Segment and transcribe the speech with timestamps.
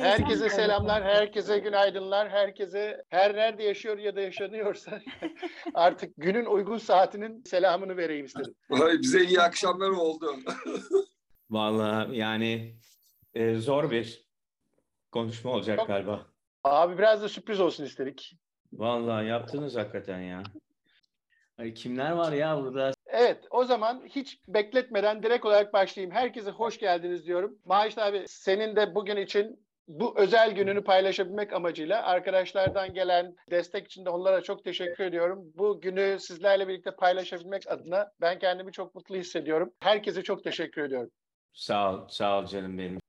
[0.00, 5.00] Herkese selamlar, herkese günaydınlar, herkese her nerede yaşıyor ya da yaşanıyorsa
[5.74, 8.54] artık günün uygun saatinin selamını vereyim istedim.
[8.70, 10.36] Vay, bize iyi akşamlar oldu.
[11.50, 12.76] Vallahi yani
[13.34, 14.28] e, zor bir
[15.12, 16.26] konuşma olacak Çok- galiba.
[16.64, 18.36] Abi biraz da sürpriz olsun istedik.
[18.72, 20.42] Vallahi yaptınız hakikaten ya.
[21.58, 22.92] Ay, kimler var ya burada?
[23.06, 26.14] Evet, o zaman hiç bekletmeden direkt olarak başlayayım.
[26.14, 27.58] Herkese hoş geldiniz diyorum.
[27.64, 34.04] Maaş abi senin de bugün için bu özel gününü paylaşabilmek amacıyla arkadaşlardan gelen destek için
[34.04, 35.52] de onlara çok teşekkür ediyorum.
[35.54, 39.72] Bu günü sizlerle birlikte paylaşabilmek adına ben kendimi çok mutlu hissediyorum.
[39.80, 41.10] Herkese çok teşekkür ediyorum.
[41.52, 43.00] Sağ ol, sağ ol canım benim.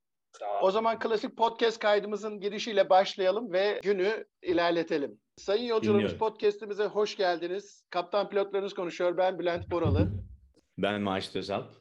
[0.61, 5.19] O zaman klasik podcast kaydımızın girişiyle başlayalım ve günü ilerletelim.
[5.37, 6.17] Sayın yolcularımız Dinliyorum.
[6.19, 7.83] podcastimize hoş geldiniz.
[7.89, 9.17] Kaptan pilotlarınız konuşuyor.
[9.17, 10.11] Ben Bülent Boralı.
[10.77, 11.80] Ben Maaş Özalp.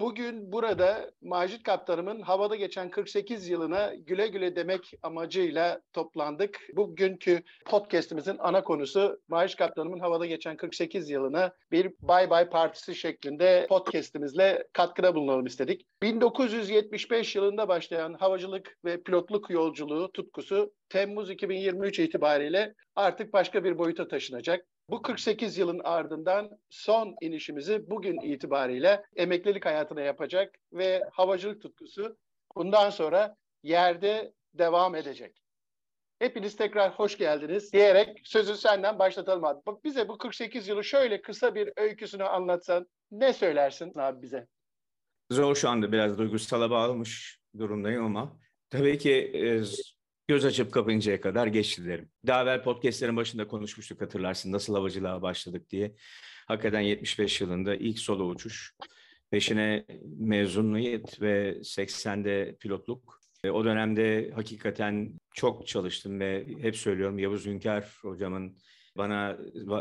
[0.00, 6.60] Bugün burada Macit Kaptanımın havada geçen 48 yılına güle güle demek amacıyla toplandık.
[6.74, 13.66] Bugünkü podcastimizin ana konusu Macit Kaptanımın havada geçen 48 yılına bir bay bay partisi şeklinde
[13.68, 15.86] podcastimizle katkıda bulunalım istedik.
[16.02, 24.08] 1975 yılında başlayan havacılık ve pilotluk yolculuğu tutkusu Temmuz 2023 itibariyle artık başka bir boyuta
[24.08, 24.66] taşınacak.
[24.90, 32.16] Bu 48 yılın ardından son inişimizi bugün itibariyle emeklilik hayatına yapacak ve havacılık tutkusu
[32.56, 35.42] bundan sonra yerde devam edecek.
[36.18, 39.60] Hepiniz tekrar hoş geldiniz diyerek sözü senden başlatalım abi.
[39.66, 44.46] Bak bize bu 48 yılı şöyle kısa bir öyküsünü anlatsan ne söylersin abi bize?
[45.30, 48.36] Zor şu anda biraz duygusala bağlamış durumdayım ama
[48.70, 49.62] tabii ki e,
[50.28, 52.10] göz açıp kapayıncaya kadar geçti derim.
[52.26, 55.94] Daha evvel podcastlerin başında konuşmuştuk hatırlarsın nasıl havacılığa başladık diye.
[56.46, 58.74] Hakikaten 75 yılında ilk solo uçuş,
[59.30, 59.86] peşine
[60.18, 63.20] mezuniyet ve 80'de pilotluk.
[63.44, 68.58] E, O dönemde hakikaten çok çalıştım ve hep söylüyorum Yavuz Hünkar hocamın
[68.96, 69.30] bana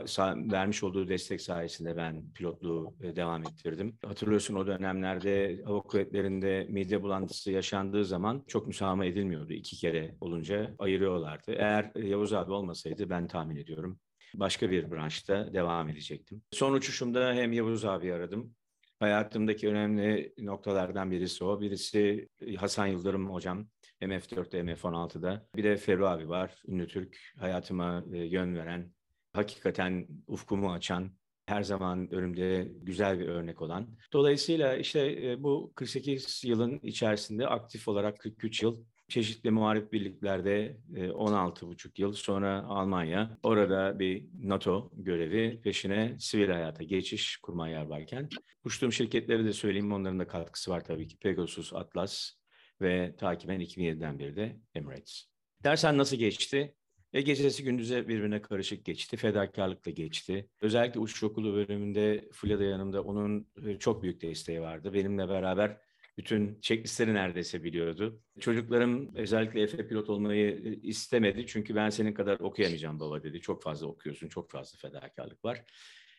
[0.05, 3.97] sa- vermiş olduğu destek sayesinde ben pilotluğu e, devam ettirdim.
[4.05, 9.53] Hatırlıyorsun o dönemlerde hava kuvvetlerinde mide bulantısı yaşandığı zaman çok müsamaha edilmiyordu.
[9.53, 11.51] İki kere olunca ayırıyorlardı.
[11.51, 13.99] Eğer e, Yavuz abi olmasaydı ben tahmin ediyorum
[14.33, 16.41] başka bir branşta devam edecektim.
[16.51, 18.55] Son uçuşumda hem Yavuz abi aradım.
[18.99, 21.61] Hayatımdaki önemli noktalardan birisi o.
[21.61, 23.67] Birisi e, Hasan Yıldırım hocam.
[23.99, 25.47] Hem F4'te hem F-16'da.
[25.55, 26.61] Bir de Ferru abi var.
[26.67, 27.17] Ünlü Türk.
[27.39, 28.91] Hayatıma e, yön veren,
[29.37, 31.11] hakikaten ufkumu açan,
[31.45, 33.87] her zaman önümde güzel bir örnek olan.
[34.13, 41.07] Dolayısıyla işte e, bu 48 yılın içerisinde aktif olarak 43 yıl çeşitli muharip birliklerde e,
[41.07, 43.37] 16,5 yıl sonra Almanya.
[43.43, 48.29] Orada bir NATO görevi peşine sivil hayata geçiş kurmay yarbayken.
[48.63, 51.17] Uçtuğum şirketleri de söyleyeyim onların da katkısı var tabii ki.
[51.17, 52.31] Pegasus, Atlas
[52.81, 55.25] ve takiben 2007'den beri de Emirates.
[55.63, 56.75] Dersen nasıl geçti?
[57.15, 59.17] E, gecesi gündüze birbirine karışık geçti.
[59.17, 60.49] Fedakarlıkla geçti.
[60.61, 64.93] Özellikle uçuş okulu bölümünde Fulya'da yanımda onun e, çok büyük desteği vardı.
[64.93, 65.77] Benimle beraber
[66.17, 68.21] bütün checklistleri neredeyse biliyordu.
[68.39, 71.45] Çocuklarım özellikle Efe pilot olmayı e, istemedi.
[71.47, 73.41] Çünkü ben senin kadar okuyamayacağım baba dedi.
[73.41, 75.63] Çok fazla okuyorsun, çok fazla fedakarlık var.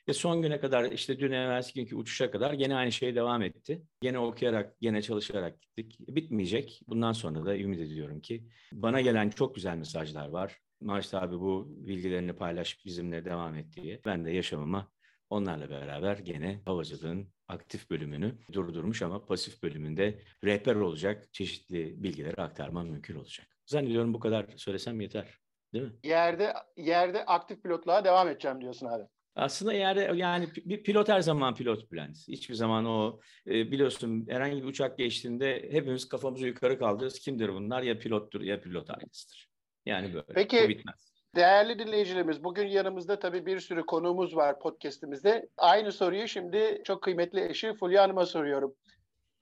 [0.09, 3.83] Ve son güne kadar işte dün evvelsi günkü uçuşa kadar gene aynı şey devam etti.
[4.01, 5.97] Gene okuyarak, gene çalışarak gittik.
[6.01, 6.81] Bitmeyecek.
[6.89, 10.66] Bundan sonra da ümit ediyorum ki bana gelen çok güzel mesajlar var.
[10.81, 14.01] Maaş abi bu bilgilerini paylaş bizimle devam et diye.
[14.05, 14.93] Ben de yaşamıma
[15.31, 22.87] onlarla beraber gene havacılığın aktif bölümünü durdurmuş ama pasif bölümünde rehber olacak çeşitli bilgileri aktarmam
[22.87, 23.47] mümkün olacak.
[23.67, 25.39] Zannediyorum bu kadar söylesem yeter.
[25.73, 25.93] Değil mi?
[26.05, 29.05] Yerde yerde aktif pilotluğa devam edeceğim diyorsun abi.
[29.35, 32.29] Aslında yerde yani bir pilot her zaman pilot Bülent.
[32.29, 37.19] Hiçbir zaman o e, biliyorsun herhangi bir uçak geçtiğinde hepimiz kafamızı yukarı kaldırırız.
[37.19, 37.83] Kimdir bunlar?
[37.83, 39.46] Ya pilottur ya pilot ailesidir.
[39.87, 40.27] Yani böyle.
[40.35, 41.07] Peki- Bu bitmez.
[41.37, 45.49] Değerli dinleyicilerimiz, bugün yanımızda tabii bir sürü konuğumuz var podcastimizde.
[45.57, 48.75] Aynı soruyu şimdi çok kıymetli eşi Fulya Hanım'a soruyorum.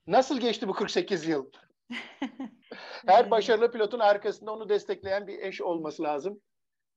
[0.06, 1.50] Nasıl geçti bu 48 yıl?
[3.06, 6.40] Her başarılı pilotun arkasında onu destekleyen bir eş olması lazım.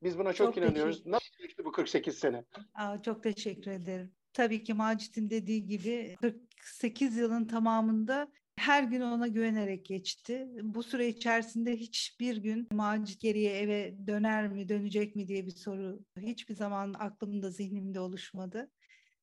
[0.04, 0.96] Biz buna çok, Çok inanıyoruz.
[0.96, 2.44] teşekkür- Nasıl geçti bu 48 sene?
[2.76, 4.12] Aa, çok teşekkür ederim.
[4.34, 10.48] Tabii ki Macit'in dediği gibi 48 yılın tamamında her gün ona güvenerek geçti.
[10.62, 16.00] Bu süre içerisinde hiçbir gün Macit geriye eve döner mi, dönecek mi diye bir soru
[16.20, 18.72] hiçbir zaman aklımda, zihnimde oluşmadı.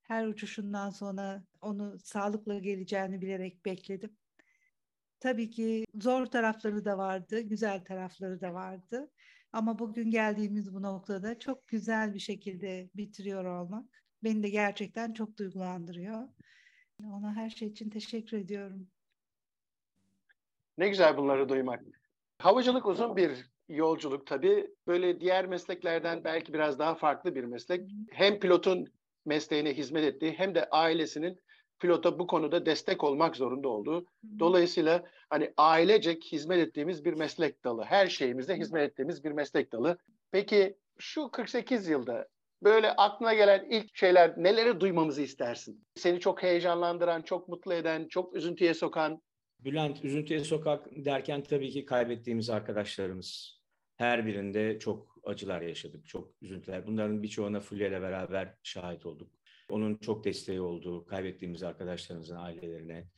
[0.03, 4.17] Her uçuşundan sonra onu sağlıkla geleceğini bilerek bekledim.
[5.21, 9.11] Tabii ki zor tarafları da vardı, güzel tarafları da vardı.
[9.53, 15.39] Ama bugün geldiğimiz bu noktada çok güzel bir şekilde bitiriyor olmak beni de gerçekten çok
[15.39, 16.29] duygulandırıyor.
[17.05, 18.91] Ona her şey için teşekkür ediyorum.
[20.79, 21.83] Ne güzel bunları duymak.
[22.39, 23.31] Havacılık uzun bir
[23.69, 24.71] yolculuk tabii.
[24.87, 27.91] Böyle diğer mesleklerden belki biraz daha farklı bir meslek.
[28.11, 28.87] Hem pilotun
[29.25, 31.41] mesleğine hizmet ettiği hem de ailesinin
[31.81, 34.07] pilota bu konuda destek olmak zorunda olduğu.
[34.39, 37.85] Dolayısıyla hani ailecek hizmet ettiğimiz bir meslek dalı.
[37.85, 39.99] Her şeyimizde hizmet ettiğimiz bir meslek dalı.
[40.33, 42.29] Peki şu 48 yılda
[42.63, 45.85] böyle aklına gelen ilk şeyler neleri duymamızı istersin?
[45.95, 49.23] Seni çok heyecanlandıran, çok mutlu eden, çok üzüntüye sokan.
[49.61, 53.61] Bülent, üzüntüye sokak derken tabii ki kaybettiğimiz arkadaşlarımız.
[53.97, 56.87] Her birinde çok acılar yaşadık, çok üzüntüler.
[56.87, 59.31] Bunların birçoğuna Fulya ile beraber şahit olduk.
[59.69, 63.09] Onun çok desteği oldu kaybettiğimiz arkadaşlarımızın ailelerine.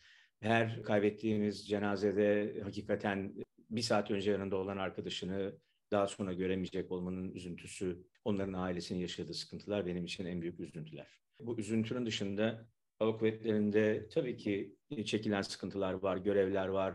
[0.41, 3.35] Her kaybettiğimiz cenazede hakikaten
[3.71, 5.59] bir saat önce yanında olan arkadaşını
[5.91, 11.06] daha sonra göremeyecek olmanın üzüntüsü, onların ailesinin yaşadığı sıkıntılar benim için en büyük üzüntüler.
[11.41, 16.94] Bu üzüntünün dışında hava kuvvetlerinde tabii ki çekilen sıkıntılar var, görevler var,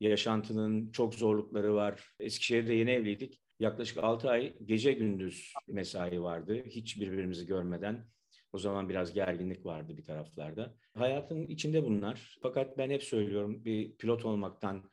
[0.00, 2.14] yaşantının çok zorlukları var.
[2.20, 3.42] Eskişehir'de yeni evliydik.
[3.60, 6.62] Yaklaşık 6 ay gece gündüz mesai vardı.
[6.66, 8.06] Hiç birbirimizi görmeden.
[8.52, 10.74] O zaman biraz gerginlik vardı bir taraflarda.
[10.94, 12.38] Hayatın içinde bunlar.
[12.42, 14.90] Fakat ben hep söylüyorum bir pilot olmaktan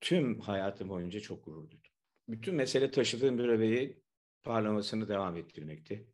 [0.00, 1.90] tüm hayatım boyunca çok gurur duydum.
[2.28, 4.02] Bütün mesele taşıdığım bir bebeği
[4.42, 6.08] parlamasını devam ettirmekti.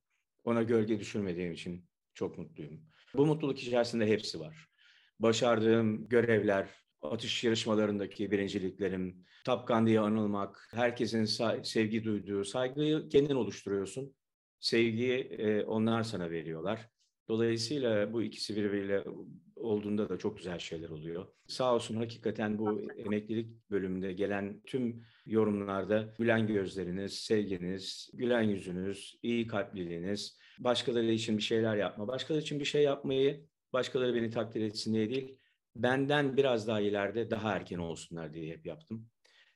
[0.45, 1.85] Ona gölge düşürmediğim için
[2.15, 2.87] çok mutluyum.
[3.15, 4.67] Bu mutluluk içerisinde hepsi var.
[5.19, 6.69] Başardığım görevler,
[7.03, 11.25] atış yarışmalarındaki birinciliklerim, Tapkan diye anılmak, herkesin
[11.63, 14.15] sevgi duyduğu, saygıyı kendin oluşturuyorsun.
[14.61, 16.91] Sevgiyi e, onlar sana veriyorlar.
[17.29, 19.05] Dolayısıyla bu ikisi birbiriyle
[19.57, 21.27] olduğunda da çok güzel şeyler oluyor.
[21.47, 29.47] Sağ olsun hakikaten bu emeklilik bölümünde gelen tüm yorumlarda gülen gözleriniz, sevginiz, gülen yüzünüz, iyi
[29.47, 34.95] kalpliliğiniz, başkaları için bir şeyler yapma, başkaları için bir şey yapmayı, başkaları beni takdir etsin
[34.95, 35.39] diye değil,
[35.77, 39.07] benden biraz daha ileride daha erken olsunlar diye hep yaptım.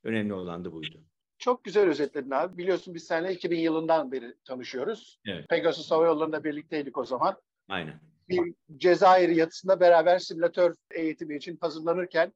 [0.04, 1.04] Önemli olan da buydu.
[1.38, 2.58] Çok güzel özetledin abi.
[2.58, 5.20] Biliyorsun biz seninle 2000 yılından beri tanışıyoruz.
[5.26, 5.48] Evet.
[5.48, 7.36] Pegasus Hava Yolları'nda birlikteydik o zaman.
[7.68, 8.00] Aynen.
[8.28, 12.32] Bir Cezayir yatısında beraber simülatör eğitimi için hazırlanırken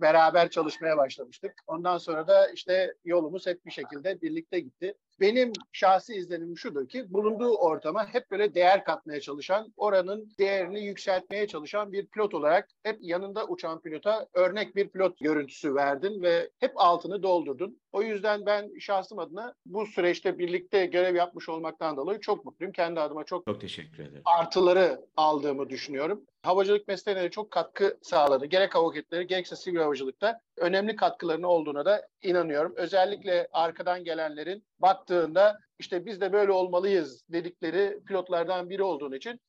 [0.00, 1.54] beraber çalışmaya başlamıştık.
[1.66, 4.94] Ondan sonra da işte yolumuz hep bir şekilde birlikte gitti.
[5.22, 11.46] Benim şahsi izlenimim şudur ki bulunduğu ortama hep böyle değer katmaya çalışan, oranın değerini yükseltmeye
[11.46, 16.72] çalışan bir pilot olarak hep yanında uçan pilota örnek bir pilot görüntüsü verdin ve hep
[16.76, 17.78] altını doldurdun.
[17.92, 22.72] O yüzden ben şahsım adına bu süreçte birlikte görev yapmış olmaktan dolayı çok mutluyum.
[22.72, 24.22] Kendi adıma çok, çok teşekkür ederim.
[24.24, 26.24] artıları aldığımı düşünüyorum.
[26.42, 28.46] Havacılık mesleğine de çok katkı sağladı.
[28.46, 32.72] Gerek hava kuvvetleri gerekse sivil havacılıkta önemli katkılarının olduğuna da inanıyorum.
[32.76, 39.40] Özellikle arkadan gelenlerin baktığında işte biz de böyle olmalıyız dedikleri pilotlardan biri olduğun için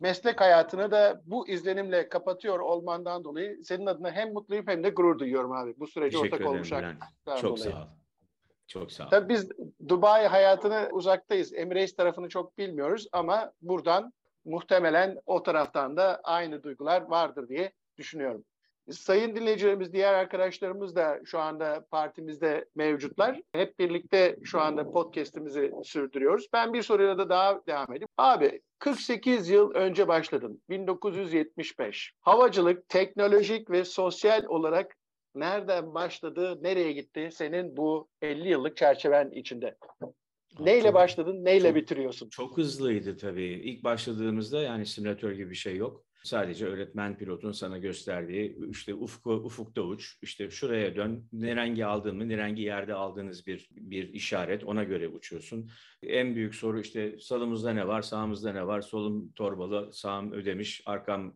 [0.00, 5.18] meslek hayatını da bu izlenimle kapatıyor olmandan dolayı senin adına hem mutluyum hem de gurur
[5.18, 5.74] duyuyorum abi.
[5.78, 6.68] Bu sürece Teşekkür ortak olmuş.
[6.68, 7.72] Çok dolayı.
[7.72, 7.86] sağ ol.
[8.66, 9.08] Çok sağ ol.
[9.10, 9.48] Tabii biz
[9.88, 11.52] Dubai hayatını uzaktayız.
[11.54, 14.12] Emirates tarafını çok bilmiyoruz ama buradan
[14.48, 18.44] muhtemelen o taraftan da aynı duygular vardır diye düşünüyorum.
[18.90, 23.40] Sayın dinleyicilerimiz, diğer arkadaşlarımız da şu anda partimizde mevcutlar.
[23.52, 26.48] Hep birlikte şu anda podcast'imizi sürdürüyoruz.
[26.52, 28.08] Ben bir soruyla da daha devam edeyim.
[28.18, 30.62] Abi 48 yıl önce başladın.
[30.70, 32.12] 1975.
[32.20, 34.96] Havacılık teknolojik ve sosyal olarak
[35.34, 39.76] nereden başladı, nereye gitti senin bu 50 yıllık çerçeven içinde?
[40.60, 42.28] Neyle başladın, neyle çok- bitiriyorsun?
[42.28, 43.44] Çok hızlıydı tabii.
[43.44, 46.04] İlk başladığımızda yani simülatör gibi bir şey yok.
[46.22, 52.16] Sadece öğretmen pilotun sana gösterdiği işte ufku, ufukta uç, işte şuraya dön, ne rengi aldın
[52.16, 55.70] mı, ne rengi yerde aldığınız bir bir işaret, ona göre uçuyorsun.
[56.02, 61.34] En büyük soru işte salımızda ne var, sağımızda ne var, solum torbalı, sağım ödemiş, arkam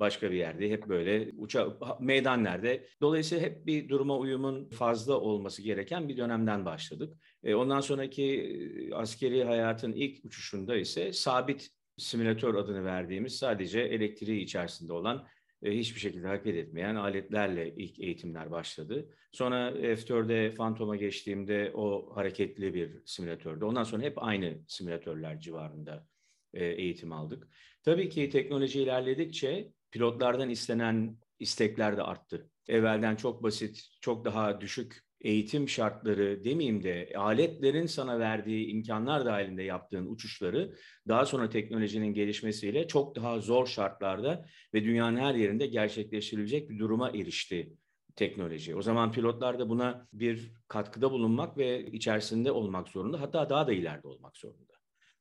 [0.00, 0.70] başka bir yerde.
[0.70, 2.86] Hep böyle uça meydan nerede?
[3.00, 7.14] Dolayısıyla hep bir duruma uyumun fazla olması gereken bir dönemden başladık.
[7.44, 14.42] E, Ondan sonraki e, askeri hayatın ilk uçuşunda ise sabit simülatör adını verdiğimiz sadece elektriği
[14.42, 15.26] içerisinde olan
[15.62, 19.08] e, hiçbir şekilde hareket etmeyen aletlerle ilk eğitimler başladı.
[19.32, 23.64] Sonra F4'e Phantom'a geçtiğimde o hareketli bir simülatördü.
[23.64, 26.06] Ondan sonra hep aynı simülatörler civarında
[26.54, 27.48] eğitim aldık.
[27.82, 32.50] Tabii ki teknoloji ilerledikçe pilotlardan istenen istekler de arttı.
[32.68, 39.62] Evvelden çok basit, çok daha düşük eğitim şartları demeyeyim de aletlerin sana verdiği imkanlar dahilinde
[39.62, 40.74] yaptığın uçuşları
[41.08, 47.10] daha sonra teknolojinin gelişmesiyle çok daha zor şartlarda ve dünyanın her yerinde gerçekleştirilecek bir duruma
[47.10, 47.72] erişti
[48.16, 48.76] teknoloji.
[48.76, 53.72] O zaman pilotlar da buna bir katkıda bulunmak ve içerisinde olmak zorunda hatta daha da
[53.72, 54.72] ileride olmak zorunda.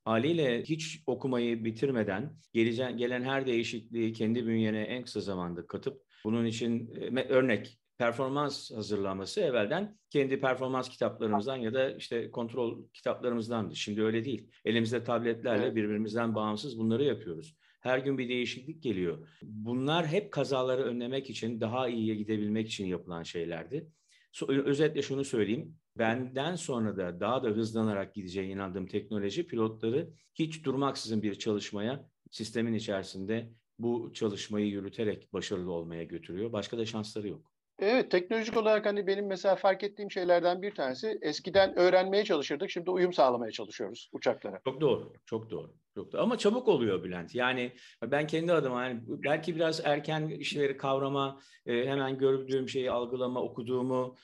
[0.05, 6.45] Haliyle hiç okumayı bitirmeden geleceğin, gelen her değişikliği kendi bünyene en kısa zamanda katıp bunun
[6.45, 13.75] için e, örnek performans hazırlaması evvelden kendi performans kitaplarımızdan ya da işte kontrol kitaplarımızdandı.
[13.75, 14.51] Şimdi öyle değil.
[14.65, 17.57] Elimizde tabletlerle birbirimizden bağımsız bunları yapıyoruz.
[17.81, 19.27] Her gün bir değişiklik geliyor.
[19.43, 23.91] Bunlar hep kazaları önlemek için, daha iyiye gidebilmek için yapılan şeylerdi.
[24.33, 25.75] So- Özetle şunu söyleyeyim.
[25.97, 32.73] Benden sonra da daha da hızlanarak gideceğine inandığım teknoloji pilotları hiç durmaksızın bir çalışmaya sistemin
[32.73, 36.53] içerisinde bu çalışmayı yürüterek başarılı olmaya götürüyor.
[36.53, 37.56] Başka da şansları yok.
[37.79, 42.91] Evet, teknolojik olarak hani benim mesela fark ettiğim şeylerden bir tanesi eskiden öğrenmeye çalışırdık, şimdi
[42.91, 44.62] uyum sağlamaya çalışıyoruz uçaklara.
[44.65, 45.74] Çok doğru, çok doğru.
[45.96, 46.22] Çok doğru.
[46.22, 47.36] Ama çabuk oluyor Bülent.
[47.36, 47.72] Yani
[48.03, 54.15] ben kendi adıma yani belki biraz erken işleri kavrama, e, hemen gördüğüm şeyi algılama, okuduğumu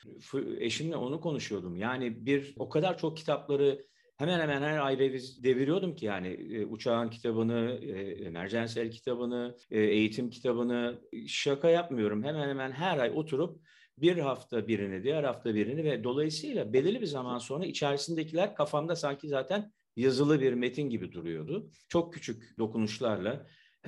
[0.60, 1.76] eşimle onu konuşuyordum.
[1.76, 3.86] Yani bir o kadar çok kitapları
[4.24, 9.80] hemen hemen her ay reviz deviriyordum ki yani e, uçağın kitabını, e, emerjensel kitabını, e,
[9.80, 12.24] eğitim kitabını şaka yapmıyorum.
[12.24, 13.62] Hemen hemen her ay oturup
[13.98, 19.28] bir hafta birini, diğer hafta birini ve dolayısıyla belirli bir zaman sonra içerisindekiler kafamda sanki
[19.28, 21.70] zaten yazılı bir metin gibi duruyordu.
[21.90, 23.48] Çok küçük dokunuşlarla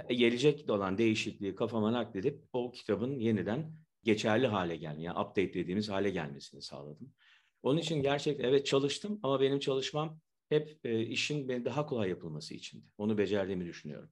[0.10, 3.72] gelecek olan değişikliği kafama nakledip o kitabın yeniden
[4.04, 7.14] geçerli hale gelmesi, yani update dediğimiz hale gelmesini sağladım.
[7.64, 12.86] Onun için gerçekten evet çalıştım ama benim çalışmam hep e, işin daha kolay yapılması içindi.
[12.98, 14.10] Onu becerdiğimi düşünüyorum.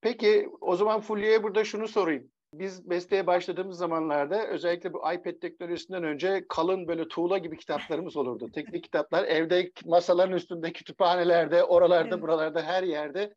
[0.00, 2.30] Peki o zaman Fulya'ya burada şunu sorayım.
[2.54, 8.50] Biz mesleğe başladığımız zamanlarda özellikle bu iPad teknolojisinden önce kalın böyle tuğla gibi kitaplarımız olurdu.
[8.54, 12.22] Teknik kitaplar evde masaların üstünde, kütüphanelerde, oralarda, Evet.
[12.22, 13.34] buralarda, her yerde.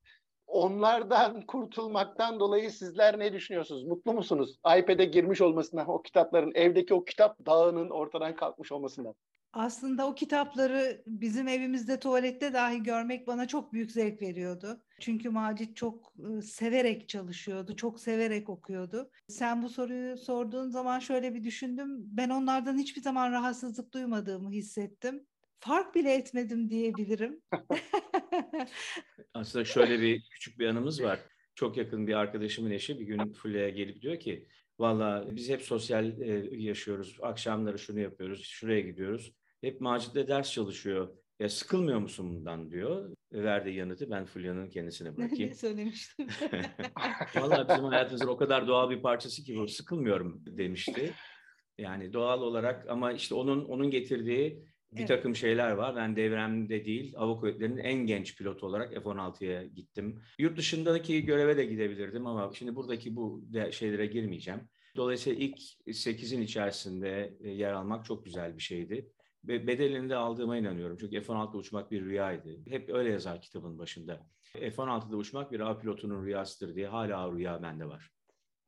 [0.47, 3.83] Onlardan kurtulmaktan dolayı sizler ne düşünüyorsunuz?
[3.83, 4.57] Mutlu musunuz?
[4.77, 9.15] iPad'e girmiş olmasından, o kitapların, evdeki o kitap dağının ortadan kalkmış olmasından.
[9.55, 14.81] Aslında o kitapları bizim evimizde tuvalette dahi görmek bana çok büyük zevk veriyordu.
[14.99, 19.11] Çünkü Macit çok e, severek çalışıyordu, çok severek okuyordu.
[19.27, 21.89] Sen bu soruyu sorduğun zaman şöyle bir düşündüm.
[21.97, 25.25] Ben onlardan hiçbir zaman rahatsızlık duymadığımı hissettim.
[25.59, 27.41] Fark bile etmedim diyebilirim.
[29.33, 31.19] Aslında şöyle bir küçük bir anımız var.
[31.55, 34.47] Çok yakın bir arkadaşımın eşi bir gün Fulya'ya gelip diyor ki
[34.79, 36.17] Valla biz hep sosyal
[36.51, 37.17] yaşıyoruz.
[37.21, 39.33] Akşamları şunu yapıyoruz, şuraya gidiyoruz.
[39.65, 41.09] Hep Macit'le ders çalışıyor.
[41.39, 43.09] Ya sıkılmıyor musun bundan diyor.
[43.33, 45.49] Verdiği yanıtı ben Fulya'nın kendisine bırakayım.
[45.49, 46.27] Ne söylemiştim.
[47.35, 51.13] Vallahi bizim hayatımızın o kadar doğal bir parçası ki bu sıkılmıyorum demişti.
[51.77, 55.07] Yani doğal olarak ama işte onun onun getirdiği bir Evet.
[55.07, 55.95] takım şeyler var.
[55.95, 60.21] Ben devremde değil, Hava Kuvvetleri'nin en genç pilotu olarak F-16'ya gittim.
[60.39, 64.59] Yurt dışındaki göreve de gidebilirdim ama şimdi buradaki bu şeylere girmeyeceğim.
[64.95, 65.57] Dolayısıyla ilk
[65.87, 69.11] 8'in içerisinde e, yer almak çok güzel bir şeydi.
[69.47, 70.97] Bedelini de aldığıma inanıyorum.
[70.99, 72.49] Çünkü F-16'da uçmak bir rüyaydı.
[72.69, 74.19] Hep öyle yazar kitabın başında.
[74.53, 78.11] F-16'da uçmak bir A pilotunun rüyasıdır diye hala rüya bende var.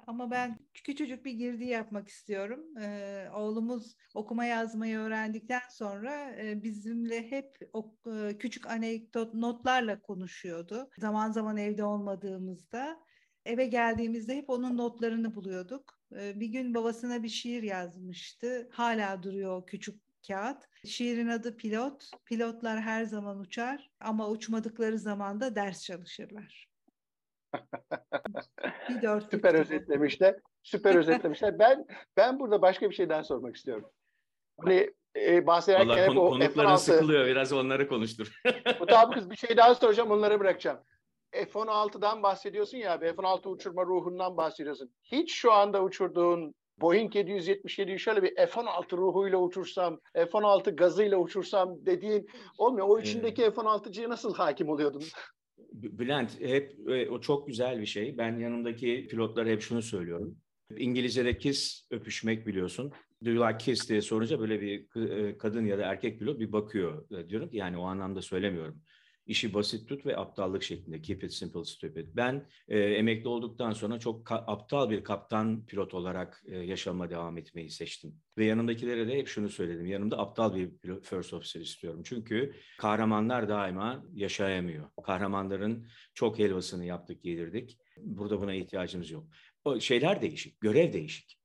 [0.07, 2.77] Ama ben küçücük bir girdi yapmak istiyorum.
[2.81, 10.89] Ee, oğlumuz okuma yazmayı öğrendikten sonra e, bizimle hep o e, küçük anekdot notlarla konuşuyordu.
[10.97, 12.99] Zaman zaman evde olmadığımızda
[13.45, 15.99] eve geldiğimizde hep onun notlarını buluyorduk.
[16.15, 18.69] Ee, bir gün babasına bir şiir yazmıştı.
[18.71, 20.63] Hala duruyor o küçük kağıt.
[20.85, 22.03] Şiirin adı Pilot.
[22.25, 26.67] Pilotlar her zaman uçar ama uçmadıkları zaman da ders çalışırlar.
[28.89, 29.57] Bir dörtlük Süper bu.
[29.57, 30.35] özetlemişler.
[30.63, 31.59] Süper özetlemişler.
[31.59, 31.85] Ben
[32.17, 33.89] ben burada başka bir şeyden sormak istiyorum.
[34.59, 37.25] Hani e, bahsederken Vallahi hep konu- o konukların F-16 sıkılıyor.
[37.25, 38.41] Biraz onları konuştur.
[38.79, 40.79] Mutabıkız bir şey daha soracağım onları bırakacağım.
[41.31, 44.93] F-16'dan bahsediyorsun ya abi, F-16 uçurma ruhundan bahsediyorsun.
[45.03, 52.27] Hiç şu anda uçurduğun Boeing 777'yi şöyle bir F-16 ruhuyla uçursam, F-16 gazıyla uçursam dediğin
[52.57, 52.87] olmuyor.
[52.89, 55.03] O içindeki F-16'cıya nasıl hakim oluyordun?
[55.57, 58.17] B- Bülent hep e, o çok güzel bir şey.
[58.17, 60.37] Ben yanımdaki pilotlara hep şunu söylüyorum.
[60.77, 62.91] İngilizce'de kiss öpüşmek biliyorsun.
[63.25, 66.51] Do you like kiss diye sorunca böyle bir e, kadın ya da erkek pilot bir
[66.51, 67.11] bakıyor.
[67.11, 68.81] E, Diyorum ki yani o anlamda söylemiyorum.
[69.27, 71.01] İşi basit tut ve aptallık şeklinde.
[71.01, 72.07] Keep it simple, stupid.
[72.15, 77.69] Ben e, emekli olduktan sonra çok aptal bir kaptan pilot olarak e, yaşama devam etmeyi
[77.69, 78.15] seçtim.
[78.37, 79.85] Ve yanımdakilere de hep şunu söyledim.
[79.85, 82.01] Yanımda aptal bir pilot, first officer istiyorum.
[82.05, 84.85] Çünkü kahramanlar daima yaşayamıyor.
[85.03, 87.77] Kahramanların çok helvasını yaptık, yedirdik.
[87.97, 89.27] Burada buna ihtiyacımız yok.
[89.65, 91.37] O şeyler değişik, görev değişik.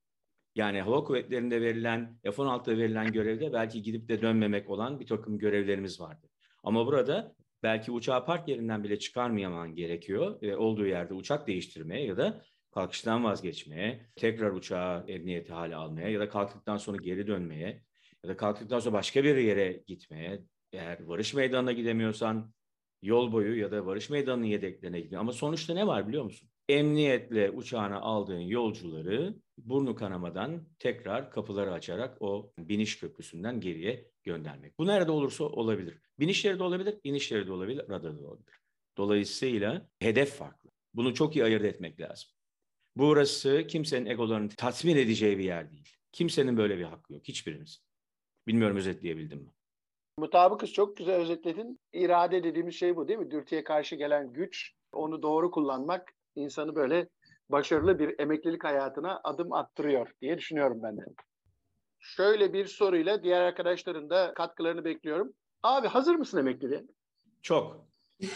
[0.54, 6.00] Yani hava kuvvetlerinde verilen, F-16'da verilen görevde belki gidip de dönmemek olan bir takım görevlerimiz
[6.00, 6.28] vardı.
[6.64, 10.42] Ama burada belki uçağı park yerinden bile çıkarmayaman gerekiyor.
[10.42, 16.20] E, olduğu yerde uçak değiştirmeye ya da kalkıştan vazgeçmeye, tekrar uçağı emniyeti hale almaya ya
[16.20, 17.82] da kalktıktan sonra geri dönmeye
[18.24, 20.42] ya da kalktıktan sonra başka bir yere gitmeye.
[20.72, 22.54] Eğer varış meydanına gidemiyorsan
[23.02, 25.20] yol boyu ya da varış meydanının yedeklerine gidiyor.
[25.20, 26.48] Ama sonuçta ne var biliyor musun?
[26.68, 34.78] emniyetle uçağına aldığın yolcuları burnu kanamadan tekrar kapıları açarak o biniş köprüsünden geriye göndermek.
[34.78, 35.98] Bu nerede olursa olabilir.
[36.18, 38.54] Biniş yeri de olabilir, iniş yeri de olabilir, radar da olabilir.
[38.96, 40.70] Dolayısıyla hedef farklı.
[40.94, 42.30] Bunu çok iyi ayırt etmek lazım.
[42.96, 45.96] Burası kimsenin egolarını tatmin edeceği bir yer değil.
[46.12, 47.22] Kimsenin böyle bir hakkı yok.
[47.24, 47.82] Hiçbirimiz.
[48.46, 49.50] Bilmiyorum özetleyebildim mi?
[50.18, 51.80] Mutabıkız çok güzel özetledin.
[51.92, 53.30] İrade dediğimiz şey bu değil mi?
[53.30, 57.08] Dürtüye karşı gelen güç, onu doğru kullanmak insanı böyle
[57.52, 61.02] başarılı bir emeklilik hayatına adım attırıyor diye düşünüyorum ben de.
[62.00, 65.32] Şöyle bir soruyla diğer arkadaşların da katkılarını bekliyorum.
[65.62, 66.84] Abi hazır mısın emekliliğe?
[67.42, 67.86] Çok.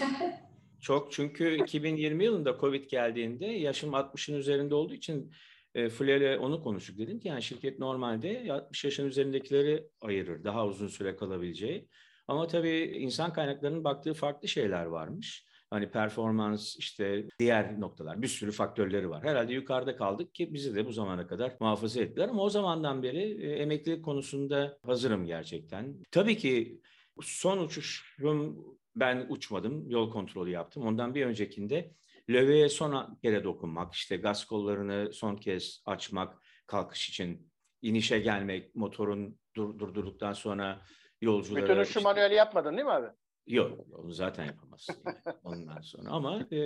[0.80, 5.32] Çok çünkü 2020 yılında Covid geldiğinde yaşım 60'ın üzerinde olduğu için
[5.75, 6.99] e, Fulya onu konuştuk.
[6.99, 10.44] Dedim ki yani şirket normalde 60 yaşın üzerindekileri ayırır.
[10.44, 11.88] Daha uzun süre kalabileceği.
[12.28, 15.46] Ama tabii insan kaynaklarının baktığı farklı şeyler varmış.
[15.76, 19.25] Hani performans işte diğer noktalar bir sürü faktörleri var.
[19.25, 22.28] Herhalde yukarıda kaldık ki bizi de bu zamana kadar muhafaza ettiler.
[22.28, 26.02] Ama o zamandan beri e, emeklilik konusunda hazırım gerçekten.
[26.11, 26.80] Tabii ki
[27.21, 29.90] son uçuşum ben uçmadım.
[29.90, 30.87] Yol kontrolü yaptım.
[30.87, 31.90] Ondan bir öncekinde
[32.30, 37.52] löveye son kere dokunmak, işte gaz kollarını son kez açmak, kalkış için
[37.83, 40.83] inişe gelmek, motorun dur, durdurduktan sonra
[41.21, 41.62] yolculara...
[41.62, 43.06] Bütün uçuş işte, manueli yapmadın değil mi abi?
[43.46, 46.10] Yok, onu zaten yapamazsın yani ondan sonra.
[46.10, 46.58] Ama e,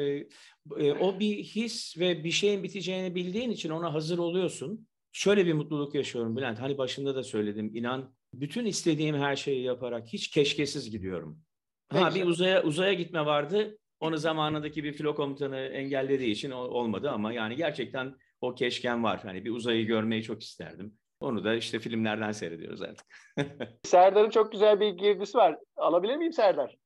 [0.78, 4.86] e, o bir his ve bir şeyin biteceğini bildiğin için ona hazır oluyorsun.
[5.12, 6.60] Şöyle bir mutluluk yaşıyorum Bülent.
[6.60, 7.76] Hani başında da söyledim.
[7.76, 11.40] İnan bütün istediğim her şeyi yaparak hiç keşkesiz gidiyorum.
[11.88, 13.78] Ha bir uzaya uzaya gitme vardı.
[14.00, 19.20] Onu zamanındaki bir filo komutanı engellediği için olmadı ama yani gerçekten o keşken var.
[19.22, 20.94] Hani bir uzayı görmeyi çok isterdim.
[21.20, 23.06] Onu da işte filmlerden seyrediyoruz artık.
[23.84, 25.58] Serdar'ın çok güzel bir girdisi var.
[25.76, 26.76] Alabilir miyim Serdar?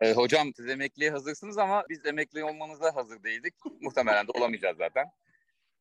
[0.00, 3.54] E, hocam siz emekliye hazırsınız ama biz emekli olmanıza hazır değildik.
[3.80, 5.06] Muhtemelen de olamayacağız zaten.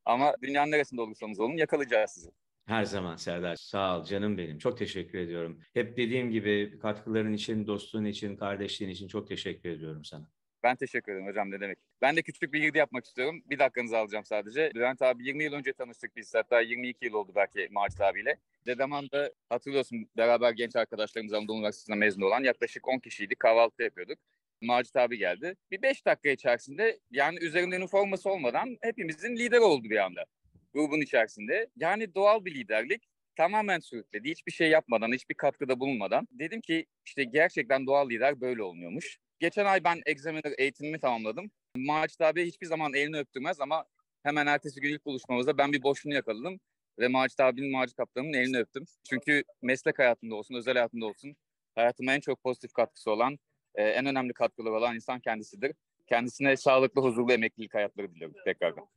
[0.05, 2.29] Ama dünyanın neresinde olursanız olun yakalayacağız sizi.
[2.65, 3.55] Her zaman Serdar.
[3.55, 4.57] Sağ ol canım benim.
[4.57, 5.61] Çok teşekkür ediyorum.
[5.73, 10.29] Hep dediğim gibi katkıların için, dostluğun için, kardeşliğin için çok teşekkür ediyorum sana.
[10.63, 11.77] Ben teşekkür ederim hocam ne demek.
[12.01, 13.43] Ben de küçük bir girdi yapmak istiyorum.
[13.45, 14.71] Bir dakikanızı alacağım sadece.
[14.75, 16.35] Bülent abi 20 yıl önce tanıştık biz.
[16.35, 18.37] Hatta 22 yıl oldu belki Macit abiyle.
[18.65, 23.39] Dedeman'da hatırlıyorsun beraber genç arkadaşlarımız Anadolu Üniversitesi'nden mezun olan yaklaşık 10 kişiydik.
[23.39, 24.19] Kahvaltı yapıyorduk.
[24.61, 25.55] Macit abi geldi.
[25.71, 30.25] Bir 5 dakika içerisinde yani üzerinde üniforması olmadan hepimizin lideri oldu bir anda.
[30.73, 31.67] Grubun içerisinde.
[31.75, 33.03] Yani doğal bir liderlik
[33.35, 34.29] tamamen sürükledi.
[34.31, 36.27] Hiçbir şey yapmadan, hiçbir katkıda bulunmadan.
[36.31, 39.19] Dedim ki işte gerçekten doğal lider böyle olmuyormuş.
[39.39, 41.51] Geçen ay ben Examiner eğitimimi tamamladım.
[41.75, 43.85] Macit abi hiçbir zaman elini öptürmez ama
[44.23, 46.59] hemen ertesi gün ilk buluşmamızda ben bir boşluğunu yakaladım.
[46.99, 48.85] Ve Macit abinin, Macit kaptanının elini öptüm.
[49.09, 51.35] Çünkü meslek hayatında olsun, özel hayatında olsun
[51.75, 53.37] hayatıma en çok pozitif katkısı olan,
[53.75, 55.75] e, en önemli katkıları olan insan kendisidir.
[56.07, 58.87] Kendisine sağlıklı, huzurlu emeklilik hayatları diliyorum tekrardan.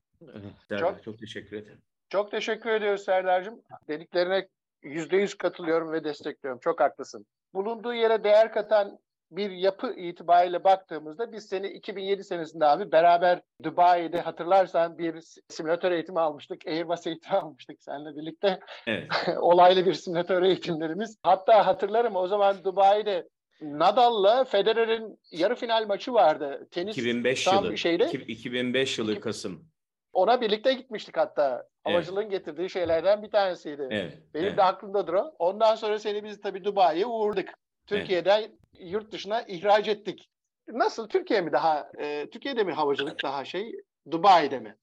[0.69, 1.79] Serdar, Çok- çok teşekkür ederim.
[2.09, 3.63] Çok teşekkür ediyoruz Serdar'cığım.
[3.89, 4.49] Dediklerine
[4.83, 6.61] yüzde yüz katılıyorum ve destekliyorum.
[6.61, 7.27] Çok haklısın.
[7.55, 8.99] Bulunduğu yere değer katan
[9.37, 16.21] bir yapı itibariyle baktığımızda biz seni 2007 senesinde abi beraber Dubai'de hatırlarsan bir simülatör eğitimi
[16.21, 16.67] almıştık.
[16.67, 18.61] Airbus eğitimi almıştık seninle birlikte.
[18.87, 19.09] Evet.
[19.41, 21.19] Olaylı bir simülatör eğitimlerimiz.
[21.23, 23.29] Hatta hatırlarım o zaman Dubai'de
[23.63, 26.69] Nadal'la Federer'in yarı final maçı vardı.
[26.71, 27.79] Tenis 2005 tam yılı.
[27.79, 28.07] şeyde.
[28.07, 29.65] İki- 2005 yılı Kasım.
[30.13, 31.67] ona birlikte gitmiştik hatta.
[31.85, 33.89] Havacılığın getirdiği şeylerden bir tanesiydi.
[33.91, 34.19] Evet.
[34.35, 34.57] Benim evet.
[34.57, 35.35] de aklımdadır o.
[35.39, 37.55] Ondan sonra seni biz tabii Dubai'ye uğurladık.
[37.87, 40.31] Türkiye'den yurt dışına ihraç ettik.
[40.69, 41.09] Nasıl?
[41.09, 43.73] Türkiye mi daha, e, Türkiye'de mi havacılık daha şey,
[44.11, 44.77] Dubai'de mi?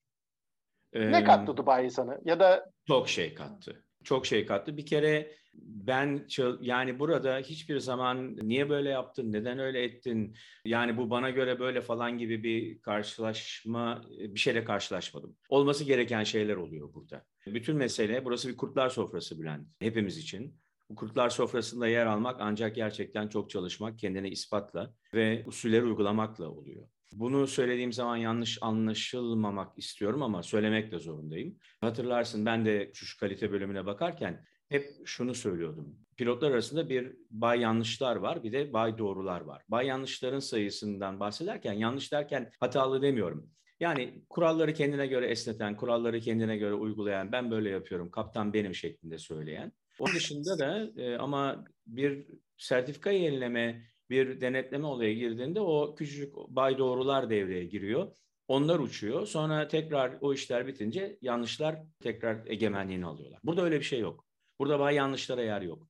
[0.94, 2.20] Ne Ee, kattı Dubai sana?
[2.26, 3.84] Ya da Çok şey kattı.
[4.04, 4.78] Çok şey kattı.
[4.78, 6.28] Bir kere ben
[6.62, 10.36] yani burada hiçbir zaman niye böyle yaptın, neden öyle ettin,
[10.66, 15.38] yani bu bana göre böyle falan gibi bir karşılaşma, bir şeyle karşılaşmadım.
[15.50, 17.26] Olması gereken şeyler oluyor burada.
[17.48, 20.60] Bütün mesele, burası bir kurtlar sofrası Bülent, hepimiz için.
[20.90, 26.88] Bu kurtlar sofrasında yer almak ancak gerçekten çok çalışmak, kendine ispatla ve usulleri uygulamakla oluyor.
[27.14, 31.58] Bunu söylediğim zaman yanlış anlaşılmamak istiyorum ama söylemek de zorundayım.
[31.82, 35.96] Hatırlarsın ben de uçuş kalite bölümüne bakarken hep şunu söylüyordum.
[36.18, 39.64] Pilotlar arasında bir bay yanlışlar var, bir de bay doğrular var.
[39.68, 43.50] Bay yanlışların sayısından bahsederken yanlış derken hatalı demiyorum.
[43.80, 49.18] Yani kuralları kendine göre esneten, kuralları kendine göre uygulayan, ben böyle yapıyorum, kaptan benim şeklinde
[49.18, 49.72] söyleyen.
[50.00, 56.78] Onun dışında da e, ama bir sertifika yenileme, bir denetleme olaya girdiğinde o küçücük bay
[56.78, 58.12] doğrular devreye giriyor.
[58.48, 59.28] Onlar uçuyor.
[59.28, 63.40] Sonra tekrar o işler bitince yanlışlar tekrar egemenliğini alıyorlar.
[63.44, 64.26] Burada öyle bir şey yok.
[64.60, 65.88] Burada bay yanlışlara yer yok.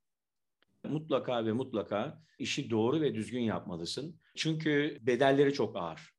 [0.84, 4.19] Mutlaka ve mutlaka işi doğru ve düzgün yapmalısın.
[4.36, 6.18] Çünkü bedelleri çok ağır.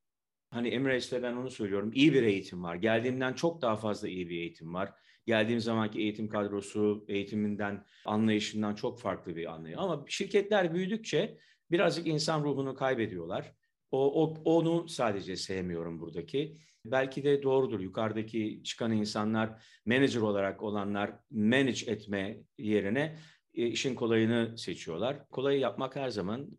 [0.50, 1.90] Hani Emirates'te ben onu söylüyorum.
[1.94, 2.74] İyi bir eğitim var.
[2.76, 4.92] Geldiğimden çok daha fazla iyi bir eğitim var.
[5.26, 9.78] Geldiğim zamanki eğitim kadrosu, eğitiminden, anlayışından çok farklı bir anlayış.
[9.78, 11.38] Ama şirketler büyüdükçe
[11.70, 13.52] birazcık insan ruhunu kaybediyorlar.
[13.90, 16.56] O, o, onu sadece sevmiyorum buradaki.
[16.84, 17.80] Belki de doğrudur.
[17.80, 23.16] Yukarıdaki çıkan insanlar, manager olarak olanlar manage etme yerine
[23.54, 25.28] e, işin kolayını seçiyorlar.
[25.28, 26.50] Kolayı yapmak her zaman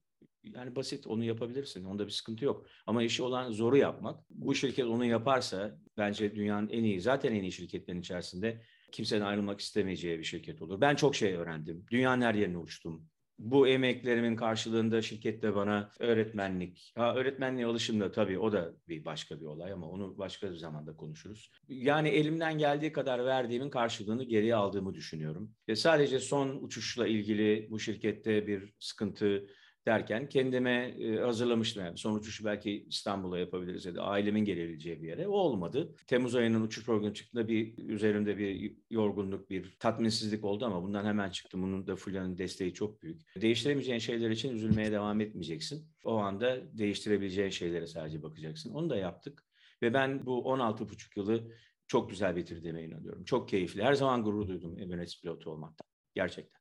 [0.44, 1.86] yani basit onu yapabilirsin.
[1.86, 2.66] Onda bir sıkıntı yok.
[2.88, 4.20] Ama işi olan zoru yapmak.
[4.30, 9.60] Bu şirket onu yaparsa bence dünyanın en iyi, zaten en iyi şirketlerin içerisinde kimsenin ayrılmak
[9.60, 10.82] istemeyeceği bir şirket olur.
[10.82, 11.86] Ben çok şey öğrendim.
[11.92, 13.08] Dünyanın her yerine uçtum.
[13.40, 19.40] Bu emeklerimin karşılığında şirkette bana öğretmenlik, ha öğretmenliğe alışım da tabii o da bir başka
[19.40, 21.52] bir olay ama onu başka bir zamanda konuşuruz.
[21.68, 25.56] Yani elimden geldiği kadar verdiğimin karşılığını geriye aldığımı düşünüyorum.
[25.68, 29.48] Ve sadece son uçuşla ilgili bu şirkette bir sıkıntı
[29.86, 31.86] derken kendime e, hazırlamıştım.
[31.86, 35.28] Yani son uçuşu belki İstanbul'a yapabiliriz ya da ailemin gelebileceği bir yere.
[35.28, 35.96] O olmadı.
[36.08, 41.30] Temmuz ayının uçuş programı çıktığında bir üzerimde bir yorgunluk, bir tatminsizlik oldu ama bundan hemen
[41.30, 41.64] çıktım.
[41.64, 43.22] Bunun da Fulya'nın desteği çok büyük.
[43.42, 45.88] Değiştiremeyeceğin şeyler için üzülmeye devam etmeyeceksin.
[46.04, 48.74] O anda değiştirebileceğin şeylere sadece bakacaksın.
[48.74, 49.46] Onu da yaptık.
[49.82, 51.52] Ve ben bu 16,5 yılı
[51.88, 53.24] çok güzel bitirdiğime inanıyorum.
[53.24, 53.84] Çok keyifli.
[53.84, 55.88] Her zaman gurur duydum Emirates pilotu olmaktan.
[56.16, 56.61] Gerçekten.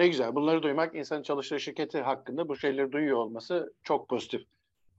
[0.00, 0.34] Ne güzel.
[0.34, 4.42] Bunları duymak insanın çalıştığı şirketi hakkında bu şeyleri duyuyor olması çok pozitif.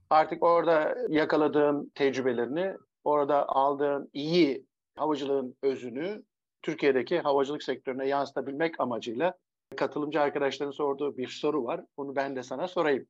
[0.09, 6.23] Artık orada yakaladığın tecrübelerini, orada aldığın iyi havacılığın özünü
[6.61, 9.33] Türkiye'deki havacılık sektörüne yansıtabilmek amacıyla
[9.75, 11.81] katılımcı arkadaşların sorduğu bir soru var.
[11.97, 13.05] Bunu ben de sana sorayım.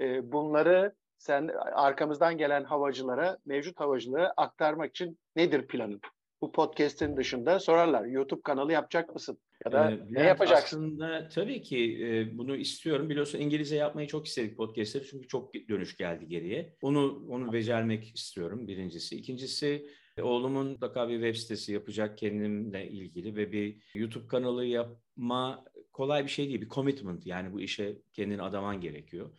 [0.00, 6.00] Ee, bunları sen arkamızdan gelen havacılara, mevcut havacılara aktarmak için nedir planın?
[6.42, 8.04] Bu podcast'in dışında sorarlar.
[8.04, 9.38] YouTube kanalı yapacak mısın?
[9.64, 10.78] Ya da Ee, ne yapacaksın?
[10.78, 13.10] Aslında tabii ki e, bunu istiyorum.
[13.10, 16.74] Biliyorsun İngilizce yapmayı çok istedik podcastleri çünkü çok dönüş geldi geriye.
[16.82, 19.16] Onu onu becermek istiyorum birincisi.
[19.16, 19.86] İkincisi
[20.22, 26.30] oğlumun mutlaka bir web sitesi yapacak kendimle ilgili ve bir YouTube kanalı yapma kolay bir
[26.30, 26.60] şey değil.
[26.60, 29.30] Bir commitment yani bu işe kendini adaman gerekiyor.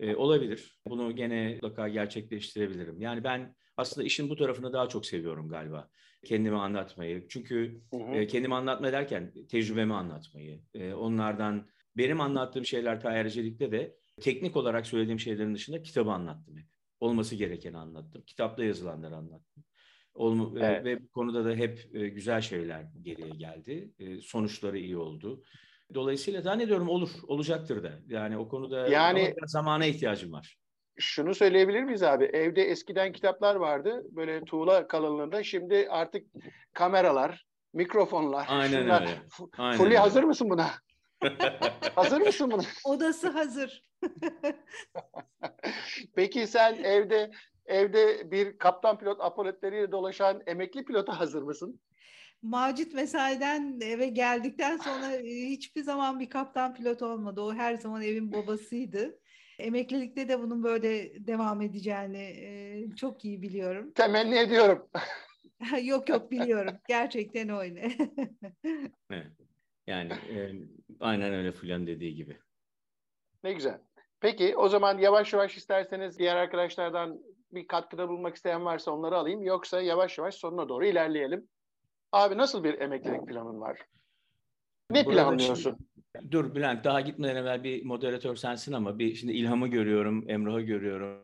[0.00, 0.80] E, olabilir.
[0.86, 3.00] Bunu gene mutlaka gerçekleştirebilirim.
[3.00, 5.90] Yani ben aslında işin bu tarafını daha çok seviyorum galiba.
[6.24, 7.26] Kendimi anlatmayı.
[7.28, 8.14] Çünkü Hı hı.
[8.14, 10.60] e, kendimi anlatma derken tecrübemi anlatmayı.
[10.74, 16.66] E, onlardan benim anlattığım şeyler tayyarecilikte de teknik olarak söylediğim şeylerin dışında kitabı anlattım hep.
[17.00, 18.22] Olması gerekeni anlattım.
[18.26, 19.64] Kitapta yazılanları anlattım.
[20.14, 20.84] Olmu- e, Evet.
[20.84, 23.92] Ve bu konuda da hep güzel şeyler geriye geldi.
[24.22, 25.42] Sonuçları iyi oldu.
[25.94, 28.00] Dolayısıyla zannediyorum olur, olacaktır da.
[28.08, 30.56] Yani o konuda Yani- zamana ihtiyacım var.
[30.98, 32.24] Şunu söyleyebilir miyiz abi?
[32.24, 34.02] Evde eskiden kitaplar vardı.
[34.10, 35.42] Böyle tuğla kalınlığında.
[35.42, 36.26] Şimdi artık
[36.72, 38.46] kameralar, mikrofonlar.
[38.48, 39.02] Aynen şunlar.
[39.02, 39.22] öyle.
[39.58, 39.98] Aynen Fulya öyle.
[39.98, 40.70] hazır mısın buna?
[41.94, 42.62] hazır mısın buna?
[42.84, 43.82] Odası hazır.
[46.14, 47.30] Peki sen evde
[47.66, 51.80] evde bir kaptan pilot apoletleriyle dolaşan emekli pilota hazır mısın?
[52.42, 57.40] Macit mesaiden eve geldikten sonra e, hiçbir zaman bir kaptan pilot olmadı.
[57.40, 59.18] O her zaman evin babasıydı.
[59.58, 63.92] Emeklilikte de bunun böyle devam edeceğini e, çok iyi biliyorum.
[63.92, 64.88] Temenni ediyorum.
[65.82, 66.74] Yok yok biliyorum.
[66.88, 67.92] Gerçekten öyle.
[69.10, 69.32] Evet.
[69.86, 70.52] Yani e,
[71.00, 72.38] aynen öyle Fulya'nın dediği gibi.
[73.44, 73.78] Ne güzel.
[74.20, 77.20] Peki o zaman yavaş yavaş isterseniz diğer arkadaşlardan
[77.52, 79.42] bir katkıda bulunmak isteyen varsa onları alayım.
[79.42, 81.48] Yoksa yavaş yavaş sonuna doğru ilerleyelim.
[82.12, 83.78] Abi nasıl bir emeklilik planın var?
[84.90, 85.62] Ne Burada planlıyorsun?
[85.70, 85.91] şimdi-
[86.30, 91.22] dur Bülent daha gitmeden evvel bir moderatör sensin ama bir şimdi İlham'ı görüyorum, Emrah'ı görüyorum.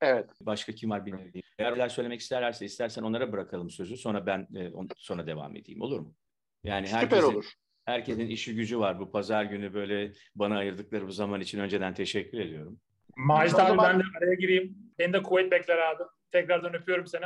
[0.00, 0.30] Evet.
[0.40, 1.32] Başka kim var bilmiyorum.
[1.58, 3.96] Eğer neler söylemek isterlerse istersen onlara bırakalım sözü.
[3.96, 6.14] Sonra ben e, on- sonra devam edeyim olur mu?
[6.64, 7.44] Yani Süper herkesin, olur.
[7.84, 9.00] herkesin işi gücü var.
[9.00, 12.80] Bu pazar günü böyle bana ayırdıkları bu zaman için önceden teşekkür ediyorum.
[13.16, 14.76] Macit abi zaman- ben de araya gireyim.
[14.98, 16.02] Beni de kuvvet bekler abi.
[16.32, 17.24] Tekrardan öpüyorum seni.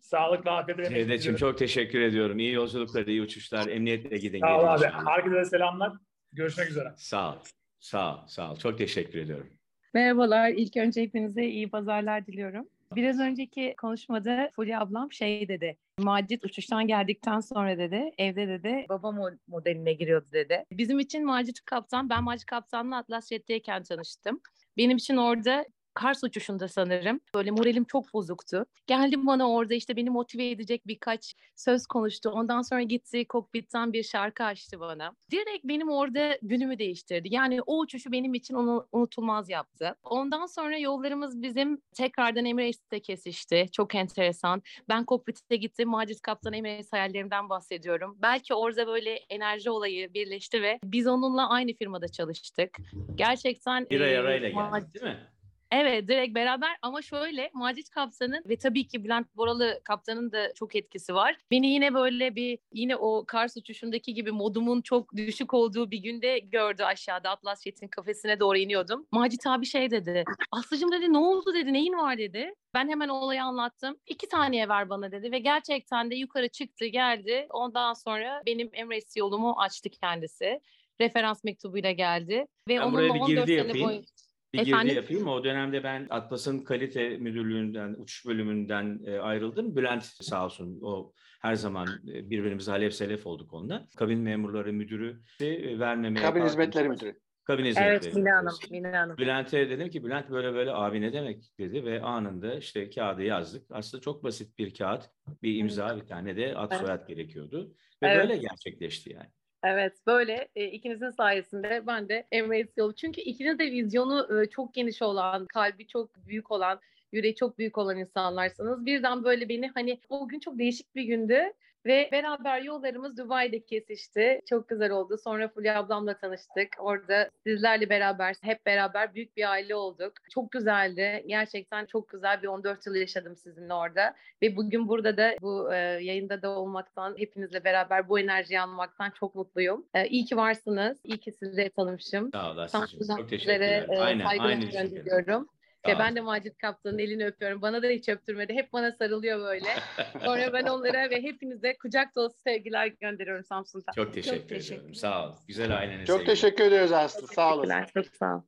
[0.00, 2.38] Sağlıkla, afiyetle Cevdet'ciğim çok teşekkür ediyorum.
[2.38, 3.66] İyi yolculuklar, iyi uçuşlar.
[3.66, 4.40] Emniyetle gidin.
[4.40, 5.06] Sağ ol gelin abi.
[5.06, 5.92] Herkese selamlar.
[6.32, 6.92] Görüşmek üzere.
[6.96, 7.38] Sağ ol.
[7.80, 8.18] Sağ ol.
[8.26, 8.56] Sağ ol.
[8.56, 9.50] Çok teşekkür ediyorum.
[9.94, 10.48] Merhabalar.
[10.50, 12.68] İlk önce hepinize iyi pazarlar diliyorum.
[12.96, 15.76] Biraz önceki konuşmada Fulya ablam şey dedi.
[15.98, 20.64] Macit uçuştan geldikten sonra dedi evde dedi baba mo- modeline giriyordu dedi.
[20.72, 24.40] Bizim için Macit kaptan ben Macit kaptanla Atlas Jet'teyken tanıştım.
[24.76, 25.66] Benim için orada
[25.98, 27.20] Kars uçuşunda sanırım.
[27.34, 28.66] Böyle moralim çok bozuktu.
[28.86, 32.30] Geldi bana orada işte beni motive edecek birkaç söz konuştu.
[32.30, 35.12] Ondan sonra gitti kokpitten bir şarkı açtı bana.
[35.30, 37.28] Direkt benim orada günümü değiştirdi.
[37.30, 39.94] Yani o uçuşu benim için onu unutulmaz yaptı.
[40.02, 43.66] Ondan sonra yollarımız bizim tekrardan Emirates'te kesişti.
[43.72, 44.62] Çok enteresan.
[44.88, 45.88] Ben kokpite gittim.
[45.88, 48.18] Macit Kaptan Emirates hayallerimden bahsediyorum.
[48.22, 52.78] Belki orada böyle enerji olayı birleşti ve biz onunla aynı firmada çalıştık.
[53.14, 55.37] Gerçekten Bir ay e, arayla Macit- geldik değil mi?
[55.72, 60.76] Evet direkt beraber ama şöyle Macit Kaptan'ın ve tabii ki Bülent Boralı Kaptan'ın da çok
[60.76, 61.36] etkisi var.
[61.50, 66.38] Beni yine böyle bir yine o Kars uçuşundaki gibi modumun çok düşük olduğu bir günde
[66.38, 69.06] gördü aşağıda Atlas Jet'in kafesine doğru iniyordum.
[69.12, 70.24] Macit abi şey dedi.
[70.52, 72.54] Aslıcığım dedi ne oldu dedi neyin var dedi.
[72.74, 73.96] Ben hemen olayı anlattım.
[74.06, 77.46] İki saniye ver bana dedi ve gerçekten de yukarı çıktı geldi.
[77.50, 80.60] Ondan sonra benim Emirates yolumu açtı kendisi.
[81.00, 82.46] Referans mektubuyla geldi.
[82.68, 83.88] Ve Ben onunla buraya bir 14 girdi yapayım.
[83.88, 84.27] boyunca
[84.58, 84.86] Bir Efendim?
[84.86, 85.28] girdi yapayım.
[85.28, 89.76] O dönemde ben Atlas'ın kalite müdürlüğünden, uçuş bölümünden e, ayrıldım.
[89.76, 93.88] Bülent sağ olsun o her zaman e, birbirimize halef selef olduk onunla.
[93.96, 96.22] Kabin memurları müdürü e, vermemeye...
[96.22, 96.46] Kabin kalktım.
[96.46, 97.18] hizmetleri müdürü.
[97.44, 97.90] Kabin hizmetleri.
[97.92, 98.54] Evet Mine Hanım.
[98.70, 99.16] Mine Hanım.
[99.16, 103.66] Bülent'e dedim ki Bülent böyle böyle abi ne demek dedi ve anında işte kağıdı yazdık.
[103.70, 105.10] Aslında çok basit bir kağıt,
[105.42, 106.80] bir imza, bir tane de ad Evet.
[106.86, 107.74] soyad gerekiyordu.
[108.02, 108.18] Ve Evet.
[108.18, 109.28] böyle gerçekleşti yani.
[109.64, 112.94] Evet böyle e, ikinizin sayesinde ben de Emirates yolu.
[112.94, 116.80] Çünkü ikiniz de vizyonu e, çok geniş olan, kalbi çok büyük olan,
[117.12, 118.86] yüreği çok büyük olan insanlarsınız.
[118.86, 121.52] Birden böyle beni hani o gün çok değişik bir gündü.
[121.86, 124.40] Ve beraber yollarımız Dubai'de kesişti.
[124.48, 125.18] Çok güzel oldu.
[125.24, 126.68] Sonra Fulya ablamla tanıştık.
[126.78, 130.12] Orada sizlerle beraber, hep beraber büyük bir aile olduk.
[130.30, 131.24] Çok güzeldi.
[131.26, 134.14] Gerçekten çok güzel bir 14 yıl yaşadım sizinle orada.
[134.42, 139.34] Ve bugün burada da bu e, yayında da olmaktan, hepinizle beraber bu enerjiyi almaktan çok
[139.34, 139.86] mutluyum.
[139.94, 140.98] E, iyi ki varsınız.
[141.04, 142.30] İyi ki sizleri tanımışım.
[142.32, 143.00] Sağ ol Tam Aslı'cığım.
[143.00, 143.88] buradan Çok teşekkürler.
[143.88, 145.46] e, Aynen, aynı saygılarımı
[145.84, 145.98] ol.
[145.98, 147.62] ben de Macit Kaptan'ın elini öpüyorum.
[147.62, 148.52] Bana da hiç öptürmedi.
[148.52, 149.68] Hep bana sarılıyor böyle.
[150.24, 153.92] Sonra ben onlara ve hepinize kucak dolusu sevgiler gönderiyorum Samsun'dan.
[153.92, 154.48] Çok teşekkür ediyorum.
[154.58, 154.94] teşekkürler.
[154.94, 155.34] Sağ ol.
[155.48, 156.34] Güzel ailene Çok sevgiler.
[156.34, 157.26] teşekkür ediyoruz Aslı.
[157.26, 157.70] Sağ olun.
[157.94, 158.40] Çok sağ ol.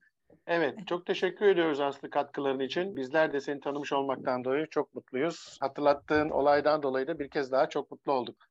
[0.46, 2.96] Evet, çok teşekkür ediyoruz Aslı katkıların için.
[2.96, 5.56] Bizler de seni tanımış olmaktan dolayı çok mutluyuz.
[5.60, 8.49] Hatırlattığın olaydan dolayı da bir kez daha çok mutlu olduk.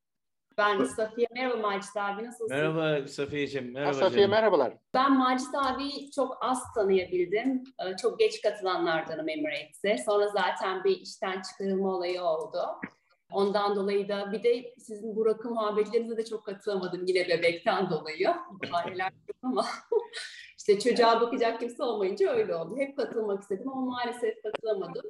[0.59, 1.27] Ben Safiye.
[1.35, 2.57] Merhaba Macit abi nasılsın?
[2.57, 3.71] Merhaba Safiyeciğim.
[3.73, 4.31] Merhaba Safiye canım.
[4.31, 4.73] merhabalar.
[4.93, 7.63] Ben Macit abiyi çok az tanıyabildim.
[7.79, 9.97] Ee, Çok geç katılanlardanım Emirates'e.
[10.05, 12.57] Sonra zaten bir işten çıkarılma olayı oldu.
[13.31, 18.19] Ondan dolayı da bir de sizin bu rakı muhabbetlerinize de çok katılamadım yine bebekten dolayı.
[18.23, 18.37] Yok
[19.43, 19.65] ama
[20.57, 22.75] işte çocuğa bakacak kimse olmayınca öyle oldu.
[22.77, 25.05] Hep katılmak istedim ama maalesef katılamadım.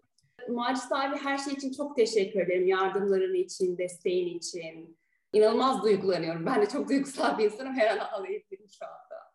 [0.50, 2.68] Macit abi her şey için çok teşekkür ederim.
[2.68, 5.00] Yardımların için, desteğin için.
[5.34, 6.46] İnanılmaz duygulanıyorum.
[6.46, 7.74] Ben de çok duygusal bir insanım.
[7.74, 9.34] Her an ağlayabilirim şu anda.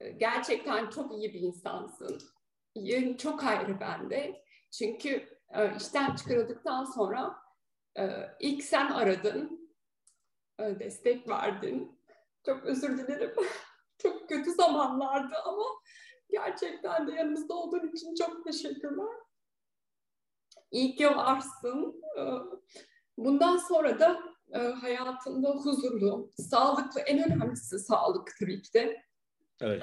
[0.00, 2.18] Ee, Gerçekten çok iyi bir insansın.
[2.74, 4.44] Yerin çok ayrı bende.
[4.78, 7.36] Çünkü e, işten çıkarıldıktan sonra
[7.98, 8.04] e,
[8.40, 9.70] ilk sen aradın.
[10.60, 12.00] e, Destek verdin.
[12.46, 13.34] Çok özür dilerim.
[14.02, 15.64] Çok kötü zamanlardı ama
[16.30, 19.14] gerçekten de yanımızda olduğun için çok teşekkürler.
[20.70, 22.02] İyi ki varsın.
[23.18, 24.22] Bundan sonra da
[24.54, 29.02] e, hayatında huzurlu, sağlıklı, en önemlisi sağlık tabii ki de.
[29.60, 29.82] Evet.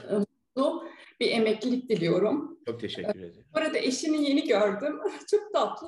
[0.56, 0.84] Bu
[1.20, 2.60] bir emeklilik diliyorum.
[2.68, 3.46] Çok teşekkür ederim.
[3.54, 5.00] Bu arada eşimi yeni gördüm.
[5.32, 5.88] Çok tatlı.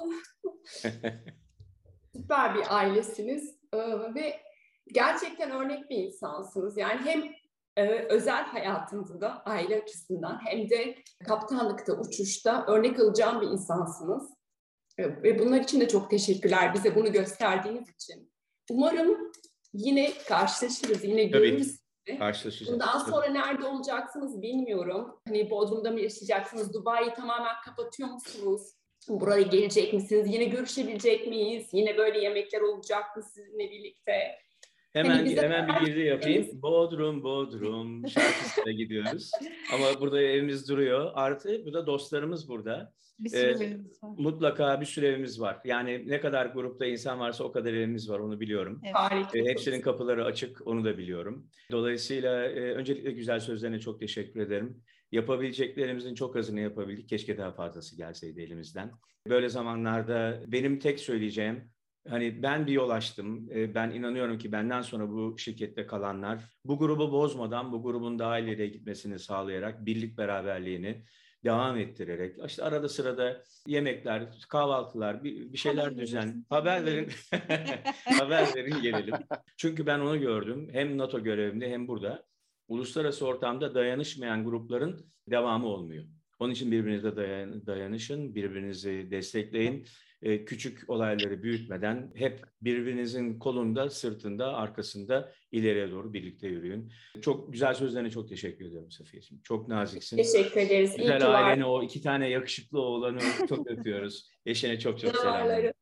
[2.16, 4.40] Süper bir ailesiniz Ee, ve
[4.94, 6.78] gerçekten örnek bir insansınız.
[6.78, 7.24] Yani hem
[7.78, 10.96] e, özel hayatınızda da aile açısından hem de
[11.28, 14.34] kaptanlıkta, uçuşta örnek alacağım bir insansınız.
[14.98, 18.32] E, Ve bunlar için de çok teşekkürler bize bunu gösterdiğiniz için.
[18.70, 19.32] Umarım
[19.74, 21.50] yine karşılaşırız, yine Tabii.
[21.50, 21.80] görürüz.
[22.20, 22.74] Karşılaşacağız.
[22.74, 25.20] Bundan sonra nerede olacaksınız bilmiyorum.
[25.28, 26.74] Hani Bodrum'da mı yaşayacaksınız?
[26.74, 28.62] Dubai'yi tamamen kapatıyor musunuz?
[29.10, 30.28] Buraya gelecek misiniz?
[30.34, 31.68] Yine görüşebilecek miyiz?
[31.74, 34.12] Yine böyle yemekler olacak mı sizinle birlikte?
[34.94, 36.50] Hemen Hani bize- hemen bir girdi yapayım.
[36.62, 39.32] Bodrum, Bodrum şarkısına gidiyoruz.
[39.74, 41.12] Ama burada evimiz duruyor.
[41.14, 42.94] Artı burada dostlarımız burada.
[43.20, 43.58] Bir Evet.
[43.58, 44.10] sürü evimiz var.
[44.18, 45.60] Mutlaka bir sürü evimiz var.
[45.66, 48.82] Yani ne kadar grupta insan varsa o kadar evimiz var onu biliyorum.
[48.84, 48.96] Evet.
[48.96, 49.38] Harika.
[49.40, 51.48] E, hepsinin kapıları açık onu da biliyorum.
[51.72, 54.84] Dolayısıyla e, öncelikle güzel sözlerine çok teşekkür ederim.
[55.12, 57.10] Yapabileceklerimizin çok azını yapabildik.
[57.10, 58.92] Keşke daha fazlası gelseydi elimizden.
[59.30, 61.72] Böyle zamanlarda benim tek söyleyeceğim
[62.10, 63.50] Hani ben bir yol açtım.
[63.52, 68.40] E, Ben inanıyorum ki benden sonra bu şirkette kalanlar bu grubu bozmadan bu grubun daha
[68.40, 71.04] ileriye gitmesini sağlayarak birlik beraberliğini
[71.44, 77.10] devam ettirerek işte arada sırada yemekler, kahvaltılar, bir, bir şeyler Haber düzen, haber verin.
[78.06, 79.16] haber verin gelelim.
[79.58, 82.30] Çünkü ben onu gördüm hem NATO görevimde hem burada.
[82.68, 86.06] Uluslararası ortamda dayanışmayan grupların devamı olmuyor.
[86.40, 89.86] Onun için birbirinize dayan, dayanışın, birbirinizi destekleyin.
[90.22, 96.92] Ee, küçük olayları büyütmeden hep birbirinizin kolunda, sırtında, arkasında ileriye doğru birlikte yürüyün.
[97.22, 99.42] Çok güzel sözlerine çok teşekkür ediyorum Safiye'ciğim.
[99.44, 100.18] Çok naziksin.
[100.18, 100.92] Teşekkür ederiz.
[100.92, 101.44] İyi Güzel var.
[101.44, 104.30] aileni o iki tane yakışıklı oğlanı çok öpüyoruz.
[104.46, 105.14] Eşine çok çok.
[105.14, 105.24] Çok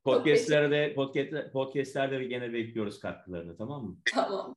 [0.04, 3.98] Podcastlerde, podcast, podcastlerde gene bekliyoruz katkılarını tamam mı?
[4.14, 4.56] Tamam.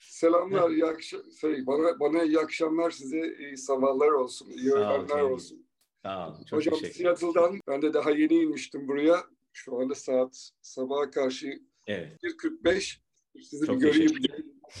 [0.00, 5.67] Selamlar, iyi akşam, şey, bana, bana iyi akşamlar, size iyi sabahlar olsun, iyi öğlenler olsun.
[6.04, 6.44] Olun.
[6.44, 9.24] Çok Hocam teşekkür Seattle'dan ben de daha yeni inmiştim buraya.
[9.52, 12.22] Şu anda saat sabaha karşı Evet.
[12.22, 12.98] 1.45.
[13.42, 14.38] Sizi Çok bir göreyim diye.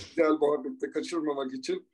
[0.08, 1.88] Güzel muhabbette kaçırmamak için.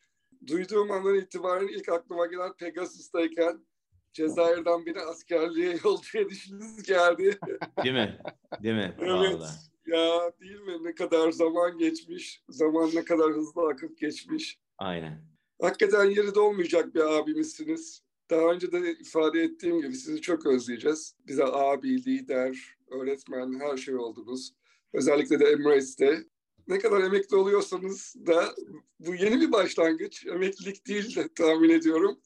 [0.46, 3.66] Duyduğum andan itibaren ilk aklıma gelen Pegasus'tayken
[4.12, 7.38] Cezayir'den beni askerliğe yolcu edişiniz geldi.
[7.84, 8.18] Değil mi?
[8.62, 8.96] Değil mi?
[8.98, 9.10] Evet.
[9.10, 9.56] Vallahi.
[9.86, 10.84] ya değil mi?
[10.84, 12.42] Ne kadar zaman geçmiş.
[12.48, 14.58] Zaman ne kadar hızlı akıp geçmiş.
[14.78, 15.24] Aynen.
[15.60, 18.03] Hakikaten yeri dolmayacak bir abimizsiniz.
[18.30, 21.14] Daha önce de ifade ettiğim gibi sizi çok özleyeceğiz.
[21.26, 24.54] Bize abi, lider, öğretmen her şey oldunuz.
[24.92, 26.24] Özellikle de Emirates'te.
[26.68, 28.54] Ne kadar emekli oluyorsanız da
[29.00, 30.26] bu yeni bir başlangıç.
[30.26, 32.20] Emeklilik değil de tahmin ediyorum.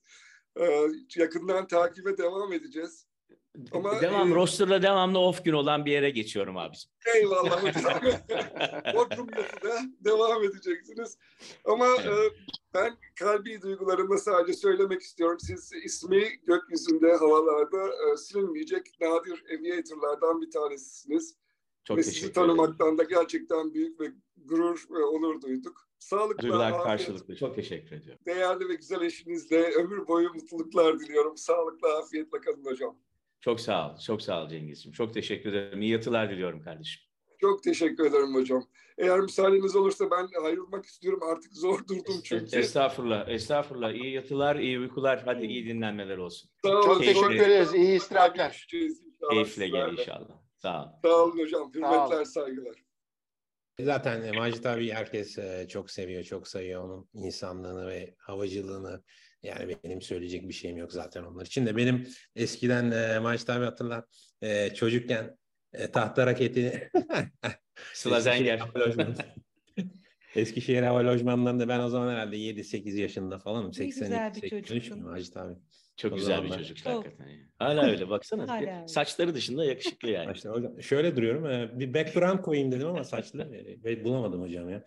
[0.61, 3.08] Ee, yakından takibe devam edeceğiz.
[3.73, 6.91] Ama, Devam e, roster'la devamlı off gün olan bir yere geçiyorum abicim.
[7.17, 8.01] Eyvallah hocam.
[8.95, 9.29] Bodrum
[9.65, 11.19] da devam edeceksiniz.
[11.65, 12.13] Ama e,
[12.75, 15.39] ben kalbi duygularımla sadece söylemek istiyorum.
[15.41, 21.37] Siz ismi gökyüzünde, havalarda e, silinmeyecek nadir aviatorlardan bir tanesisiniz.
[21.85, 22.47] Çok ve teşekkür sizi ederim.
[22.49, 25.89] tanımaktan da gerçekten büyük ve gurur ve onur duyduk.
[25.99, 27.37] Sağlıkla, Duygular afiyet, karşılıklı.
[27.37, 28.21] Çok teşekkür ediyorum.
[28.27, 31.37] değerli ve güzel eşinizle ömür boyu mutluluklar diliyorum.
[31.37, 32.97] Sağlıkla, afiyetle kalın hocam.
[33.41, 33.99] Çok sağ ol.
[33.99, 34.93] Çok sağ ol Cengiz'ciğim.
[34.93, 35.83] Çok teşekkür ederim.
[35.83, 37.03] İyi yatılar diliyorum kardeşim.
[37.41, 38.67] Çok teşekkür ederim hocam.
[38.99, 41.21] Eğer müsaadeniz olursa ben ayrılmak istiyorum.
[41.23, 42.59] Artık zor durdum çünkü.
[42.59, 43.29] Estağfurullah.
[43.29, 43.93] Estağfurullah.
[43.93, 45.23] İyi yatılar, iyi uykular.
[45.25, 46.51] Hadi iyi dinlenmeler olsun.
[46.65, 46.83] Sağ olun.
[46.83, 47.75] Çok teşekkür ederiz.
[47.75, 48.67] İyi istirahatler.
[49.31, 50.39] Keyifle gel inşallah.
[50.57, 50.89] Sağ ol.
[51.03, 51.75] Sağ olun hocam.
[51.75, 52.25] Hürmetler, olun.
[52.25, 52.75] saygılar.
[53.81, 59.03] Zaten e, Macit abi herkes e, çok seviyor, çok sayıyor onun insanlığını ve havacılığını.
[59.43, 61.77] Yani benim söyleyecek bir şeyim yok zaten onlar için de.
[61.77, 64.05] Benim eskiden e, Macit abi hatırlar
[64.43, 65.37] e, çocukken
[65.73, 66.91] e, tahta raketi
[67.93, 68.61] Sıla Zenger.
[70.37, 73.69] Eskişehir Hava Lojmanları'nda ben o zaman herhalde 7-8 yaşında falanım.
[73.69, 75.03] Ne 80 güzel bir 83 çocuktun.
[75.03, 75.55] Macit abi.
[75.97, 76.87] Çok O güzel bir çocuk Çok.
[76.87, 77.29] hakikaten.
[77.31, 77.39] ya.
[77.59, 78.49] Hala öyle baksana.
[78.49, 78.89] Hala öyle.
[78.89, 80.33] Saçları dışında yakışıklı yani.
[80.35, 81.47] İşte hocam şöyle duruyorum.
[81.47, 83.53] e, Bir background koyayım dedim ama saçlı
[84.05, 84.85] bulamadım hocam ya.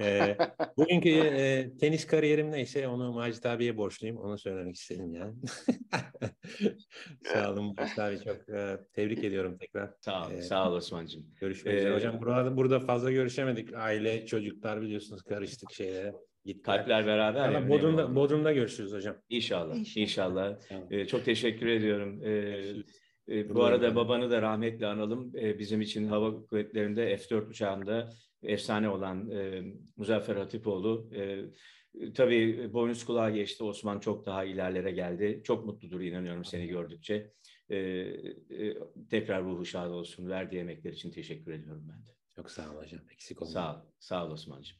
[0.00, 0.36] E,
[0.76, 4.16] bugünkü e, tenis kariyerim neyse onu Macit abiye borçluyum.
[4.16, 5.34] Onu söylemek istedim yani.
[7.24, 9.90] Sağ olun Macit abi çok e, tebrik ediyorum tekrar.
[10.00, 10.32] Sağ ol.
[10.32, 11.26] Ee, Sağ ol Osman'cığım.
[11.40, 11.90] Görüşmek üzere.
[11.90, 13.74] Ee, Hocam burada, burada fazla görüşemedik.
[13.74, 16.14] Aile, çocuklar biliyorsunuz karıştık şeylere.
[16.44, 16.76] Gittiler.
[16.76, 17.48] Kalpler beraber.
[17.48, 18.14] Ama Bodrum'da.
[18.14, 19.16] Bodrum'da görüşürüz hocam.
[19.28, 19.76] İnşallah.
[19.76, 20.02] İnşallah.
[20.02, 20.58] İnşallah.
[20.68, 20.86] Tamam.
[20.90, 22.22] Ee, çok teşekkür ediyorum.
[22.24, 22.62] Ee,
[23.28, 25.32] e, bu arada babanı da rahmetle analım.
[25.36, 28.10] Ee, bizim için hava kuvvetlerinde F-4 uçağında
[28.42, 29.62] efsane olan e,
[29.96, 31.10] Muzaffer Hatipoğlu.
[31.14, 31.22] E,
[32.00, 33.64] e, tabii boynuz kulağa geçti.
[33.64, 35.40] Osman çok daha ilerlere geldi.
[35.44, 37.32] Çok mutludur inanıyorum seni gördükçe.
[37.70, 38.76] E, e,
[39.10, 40.28] tekrar ruhu şad olsun.
[40.28, 42.10] Verdiği emekler için teşekkür ediyorum ben de.
[42.36, 43.00] Çok sağ olun hocam.
[43.12, 43.54] Eksik olmayın.
[43.54, 43.80] Sağ ol.
[43.98, 44.78] Sağ ol Osman'cığım.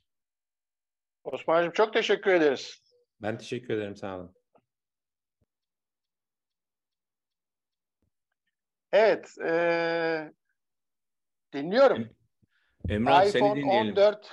[1.24, 2.82] Osman'cığım çok teşekkür ederiz.
[3.22, 3.96] Ben teşekkür ederim.
[3.96, 4.34] Sağ olun.
[8.92, 9.34] Evet.
[9.40, 10.32] eee,
[11.52, 12.17] dinliyorum.
[12.88, 13.90] Emrah seni iPhone dinleyelim.
[13.96, 14.30] 14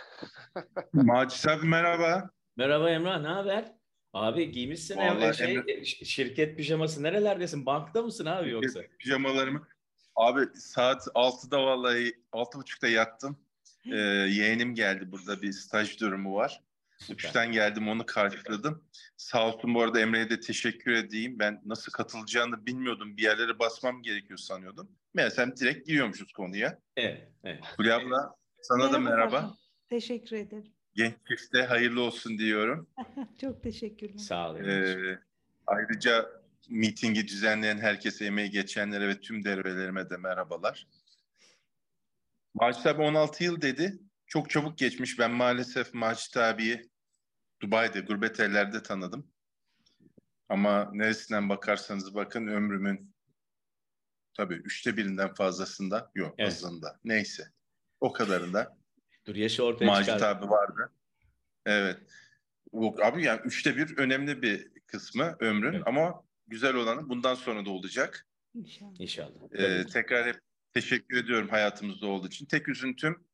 [0.93, 2.29] Macit abi merhaba.
[2.57, 3.71] Merhaba Emrah, ne haber?
[4.13, 7.65] Abi giymişsin Vallahi şey, Emre- şirket pijaması nerelerdesin?
[7.65, 8.79] Bankta mısın abi yoksa?
[8.99, 9.67] Pijamalarımı.
[10.15, 13.37] Abi saat 6'da vallahi 6.30'da yattım.
[13.91, 13.95] Ee,
[14.29, 16.63] yeğenim geldi burada bir staj durumu var.
[16.97, 17.13] Süper.
[17.13, 18.83] Üçten geldim onu karşıladım.
[19.17, 21.39] Sağ olsun bu arada Emre'ye de teşekkür edeyim.
[21.39, 23.17] Ben nasıl katılacağını bilmiyordum.
[23.17, 24.91] Bir yerlere basmam gerekiyor sanıyordum.
[25.13, 26.79] Meğersem direkt giriyormuşuz konuya.
[26.97, 27.63] Evet, evet.
[27.79, 29.41] Abla sana da merhaba.
[29.41, 29.57] tatlım.
[29.89, 30.71] Teşekkür ederim.
[30.95, 32.89] Genç çifte hayırlı olsun diyorum.
[33.41, 34.17] Çok teşekkürler.
[34.17, 35.05] Sağ ol Emrah'cığım.
[35.05, 35.19] Ee,
[35.67, 36.29] ayrıca
[36.69, 40.87] mitingi düzenleyen herkese, emeği geçenlere ve tüm devrelerime de merhabalar.
[42.53, 43.99] Macit abi 16 yıl dedi.
[44.27, 45.19] Çok çabuk geçmiş.
[45.19, 46.89] Ben maalesef Macit abiyi
[47.61, 49.31] Dubai'de, gurbet ellerde tanıdım.
[50.49, 53.15] Ama neresinden bakarsanız bakın ömrümün
[54.33, 56.51] tabii üçte birinden fazlasında, yok Evet.
[56.51, 56.99] azında.
[57.03, 57.43] Neyse.
[58.01, 58.77] O kadarında
[59.25, 60.35] Dur yaşı ortaya Macit çıkar.
[60.35, 60.91] abi vardı.
[61.65, 61.97] Evet.
[62.73, 65.83] Bu, abi yani üçte bir önemli bir kısmı ömrün Evet.
[65.87, 68.27] ama güzel olanı bundan sonra da olacak.
[68.53, 68.99] İnşallah.
[68.99, 69.53] İnşallah.
[69.59, 70.39] Ee, tekrar hep
[70.73, 72.45] teşekkür ediyorum hayatımızda olduğu için.
[72.45, 73.25] Tek üzüntüm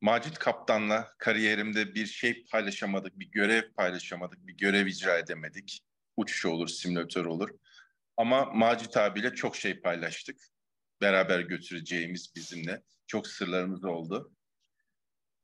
[0.00, 5.80] Macit Kaptan'la kariyerimde bir şey paylaşamadık, bir görev paylaşamadık, bir görev icra edemedik.
[6.16, 7.50] Uçuş olur, simülatör olur.
[8.16, 10.40] Ama Macit abiyle çok şey paylaştık.
[11.00, 12.82] Beraber götüreceğimiz bizimle.
[13.06, 14.32] Çok sırlarımız oldu.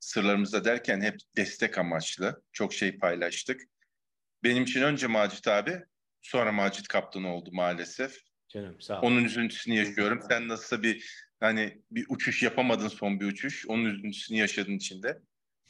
[0.01, 2.43] Sırlarımızda derken hep destek amaçlı.
[2.53, 3.61] Çok şey paylaştık.
[4.45, 5.81] Benim için önce Macit abi,
[6.23, 8.19] sonra Macit Kaptan oldu maalesef.
[8.49, 9.07] Canım sağ ol.
[9.07, 10.21] Onun üzüntüsünü yaşıyorum.
[10.29, 13.67] Sen nasılsa bir hani bir uçuş yapamadın son bir uçuş.
[13.69, 15.23] Onun üzüntüsünü yaşadın içinde.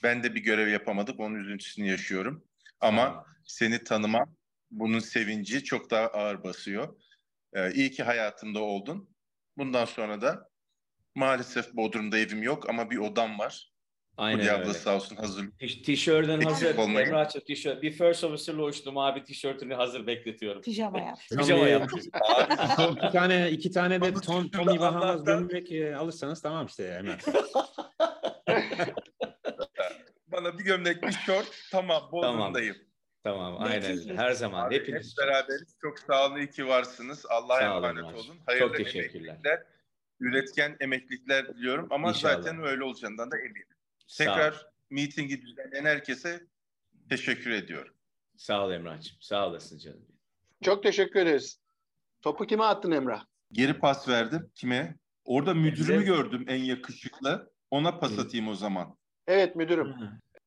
[0.03, 1.21] Ben de bir görev yapamadık.
[1.21, 2.45] Onun üzüntüsünü yaşıyorum.
[2.81, 4.37] Ama seni tanımam
[4.71, 6.97] bunun sevinci çok daha ağır basıyor.
[7.53, 9.17] Ee, iyi ki hayatımda oldun.
[9.57, 10.49] Bundan sonra da
[11.15, 13.72] maalesef Bodrum'da evim yok ama bir odam var.
[14.17, 14.53] Aynen öyle.
[14.53, 15.45] abla sağ olsun hazır.
[15.59, 16.77] Tiş- Tişörtün hazır.
[16.79, 17.07] olmayın.
[17.09, 17.83] Emrah'cığım tişört.
[17.83, 20.63] Bir first officer'la uçtum abi tişörtünü hazır bekletiyorum.
[20.63, 21.37] Pijama yaptı.
[21.39, 22.09] Pijama Tamam, yapmışız.
[22.97, 27.19] iki tane iki tane de Tom, Tommy Bahamas gömlek e, alırsanız tamam işte hemen.
[30.27, 31.47] Bana bir gömlek, bir şort.
[31.73, 32.77] Tamam Bodrum'dayım.
[33.25, 34.17] Tamam aynen öyle.
[34.17, 35.15] Her zaman Abi, hep hepiniz.
[35.19, 35.77] beraberiz.
[35.83, 37.27] Çok sağ olun, iyi ki varsınız.
[37.29, 38.31] Allah'a Sağ olun emanet Muratcığım.
[38.31, 38.41] olun.
[38.47, 39.29] Hayırlı Çok teşekkürler.
[39.29, 39.63] emeklilikler,
[40.21, 41.87] üretken emeklilikler diliyorum.
[41.91, 42.35] Ama İnşallah.
[42.37, 43.67] zaten öyle olacağından da eminim.
[44.19, 46.41] Tekrar meetingi düzenleyen herkese
[47.09, 47.95] teşekkür ediyorum.
[48.37, 49.17] Sağ ol Emrah'cığım.
[49.21, 50.07] Sağ olasın canım.
[50.63, 51.61] Çok teşekkür ederiz.
[52.23, 53.25] Topu kime attın Emrah?
[53.53, 54.51] Geri pas verdim.
[54.55, 54.97] Kime?
[55.25, 56.05] Orada müdürümü Emre.
[56.05, 57.53] gördüm en yakışıklı.
[57.71, 58.97] Ona pas atayım o zaman.
[59.27, 59.95] Evet müdürüm.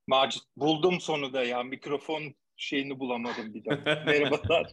[0.08, 3.76] Macit buldum sonunda ya mikrofon şeyini bulamadım bir de.
[4.06, 4.72] Merhabalar.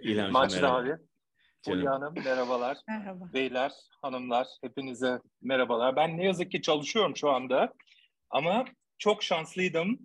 [0.00, 0.78] İlhamcığım Macit merhaba.
[0.78, 0.88] abi.
[0.88, 1.78] Canım.
[1.80, 2.78] Fulya Hanım merhabalar.
[2.88, 3.32] Merhaba.
[3.32, 3.72] Beyler,
[4.02, 5.96] hanımlar hepinize merhabalar.
[5.96, 7.72] Ben ne yazık ki çalışıyorum şu anda.
[8.30, 8.64] Ama
[8.98, 9.98] çok şanslıydım.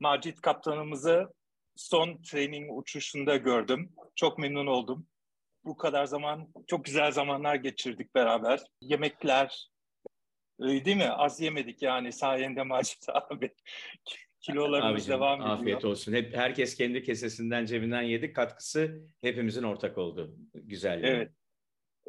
[0.00, 1.32] Macit kaptanımızı
[1.76, 3.92] son training uçuşunda gördüm.
[4.16, 5.06] Çok memnun oldum.
[5.64, 8.60] Bu kadar zaman, çok güzel zamanlar geçirdik beraber.
[8.80, 9.68] Yemekler,
[10.60, 11.10] öyle değil mi?
[11.10, 13.50] Az yemedik yani sayende Macit abi.
[14.40, 15.56] Kilolarımız Abicim, devam ediyor.
[15.56, 16.12] afiyet olsun.
[16.12, 18.32] Hep herkes kendi kesesinden cebinden yedi.
[18.32, 20.36] Katkısı hepimizin ortak oldu.
[20.54, 21.04] Güzel.
[21.04, 21.32] Evet.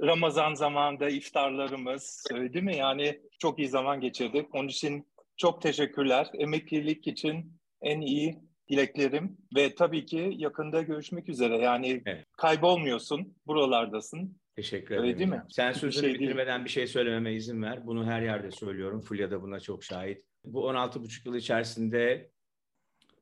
[0.01, 2.77] Ramazan zamanında iftarlarımız, öyle değil mi?
[2.77, 4.55] Yani çok iyi zaman geçirdik.
[4.55, 6.27] Onun için çok teşekkürler.
[6.33, 11.57] Emeklilik için en iyi dileklerim ve tabii ki yakında görüşmek üzere.
[11.57, 12.25] Yani Evet.
[12.37, 14.41] kaybolmuyorsun, buralardasın.
[14.55, 15.19] Teşekkür Öyle ederim.
[15.19, 15.43] değil mi?
[15.49, 16.19] Sen Bir sözünü şey değil.
[16.29, 17.85] bitirmeden bir şey söylememe izin ver.
[17.87, 19.01] Bunu her yerde söylüyorum.
[19.01, 20.25] Fulya da buna çok şahit.
[20.45, 22.31] Bu 16,5 yıl içerisinde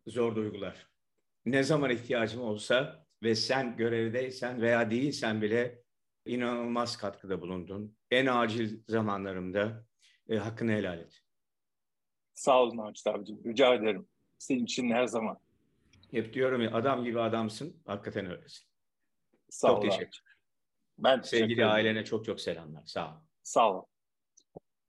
[0.07, 0.87] zor duygular.
[1.45, 5.81] Ne zaman ihtiyacım olsa ve sen görevdeysen veya değilsen bile
[6.25, 7.97] inanılmaz katkıda bulundun.
[8.11, 9.85] En acil zamanlarımda
[10.29, 11.19] e, hakkını helal et.
[12.39, 13.39] Sağ olun Macit abicim.
[13.45, 14.07] Rica ederim.
[14.37, 15.37] Senin için her zaman.
[16.11, 17.75] Hep diyorum ya adam gibi adamsın.
[17.85, 18.65] Hakikaten öylesin.
[19.49, 20.23] Sağ çok ol teşekkür abicim.
[20.97, 21.69] Ben teşekkür Sevgili ederim.
[21.69, 22.81] ailene çok çok selamlar.
[22.85, 23.13] Sağ ol.
[23.43, 23.83] Sağ ol.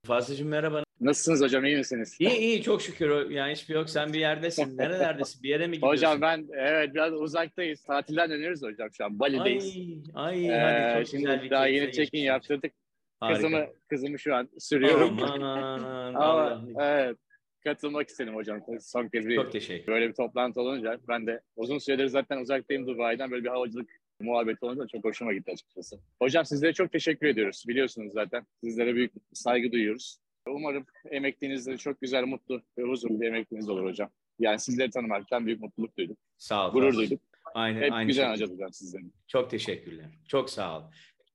[0.07, 0.83] Fazlıcığım merhaba.
[1.01, 2.17] Nasılsınız hocam iyi misiniz?
[2.21, 3.31] İyi iyi çok şükür.
[3.31, 3.91] Yani hiçbir yok.
[3.91, 4.79] Sen bir yerdesin.
[4.79, 5.43] Nerelerdesin?
[5.43, 5.97] Bir yere mi gidiyorsun?
[5.97, 7.83] Hocam ben evet biraz uzaktayız.
[7.83, 9.19] Tatilden dönüyoruz hocam şu an.
[9.21, 9.77] Bali'deyiz.
[10.15, 12.73] Ay, ay Ee, hadi çok şimdi güzel bir daha yeni check-in yaptırdık.
[13.21, 13.37] Harika.
[13.37, 15.23] Kızımı kızımı şu an sürüyorum.
[15.23, 15.41] Aman
[16.15, 16.63] Ama Allah.
[16.79, 17.17] evet
[17.61, 18.61] katılmak istedim hocam.
[18.81, 22.87] Son kez bir Çok teşekkür böyle bir toplantı olunca ben de uzun süredir zaten uzaktayım
[22.87, 23.91] Dubai'den böyle bir havacılık
[24.21, 26.01] muhabbeti olunca çok hoşuma gitti açıkçası.
[26.23, 27.65] Hocam sizlere çok teşekkür ediyoruz.
[27.69, 28.47] Biliyorsunuz zaten.
[28.65, 30.19] Sizlere büyük saygı duyuyoruz.
[30.49, 34.11] Umarım emekliliğinizde çok güzel, mutlu ve huzurlu bir emekliliğiniz olur hocam.
[34.39, 36.17] Yani sizleri tanımaktan büyük mutluluk duydum.
[36.39, 36.73] Sağ ol.
[36.73, 37.21] Gurur duyduk.
[37.55, 39.13] Aynen, Hep aynı güzel anacağız hocam sizden.
[39.29, 40.07] Çok teşekkürler.
[40.29, 40.83] Çok sağ ol.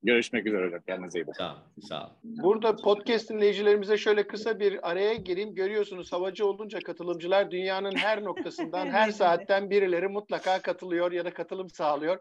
[0.06, 0.82] Görüşmek üzere hocam.
[0.88, 1.38] Kendinize iyi bakın.
[1.38, 1.58] Sağ ol.
[1.82, 2.10] Sağ ol.
[2.24, 5.56] Burada podcast dinleyicilerimize şöyle kısa bir araya gireyim.
[5.56, 11.70] Görüyorsunuz havacı olunca katılımcılar dünyanın her noktasından, her saatten birileri mutlaka katılıyor ya da katılım
[11.70, 12.20] sağlıyor.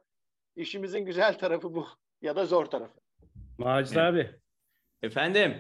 [0.57, 1.87] İşimizin güzel tarafı bu
[2.22, 3.01] ya da zor tarafı.
[3.59, 4.30] Macit abi.
[5.03, 5.55] Efendim.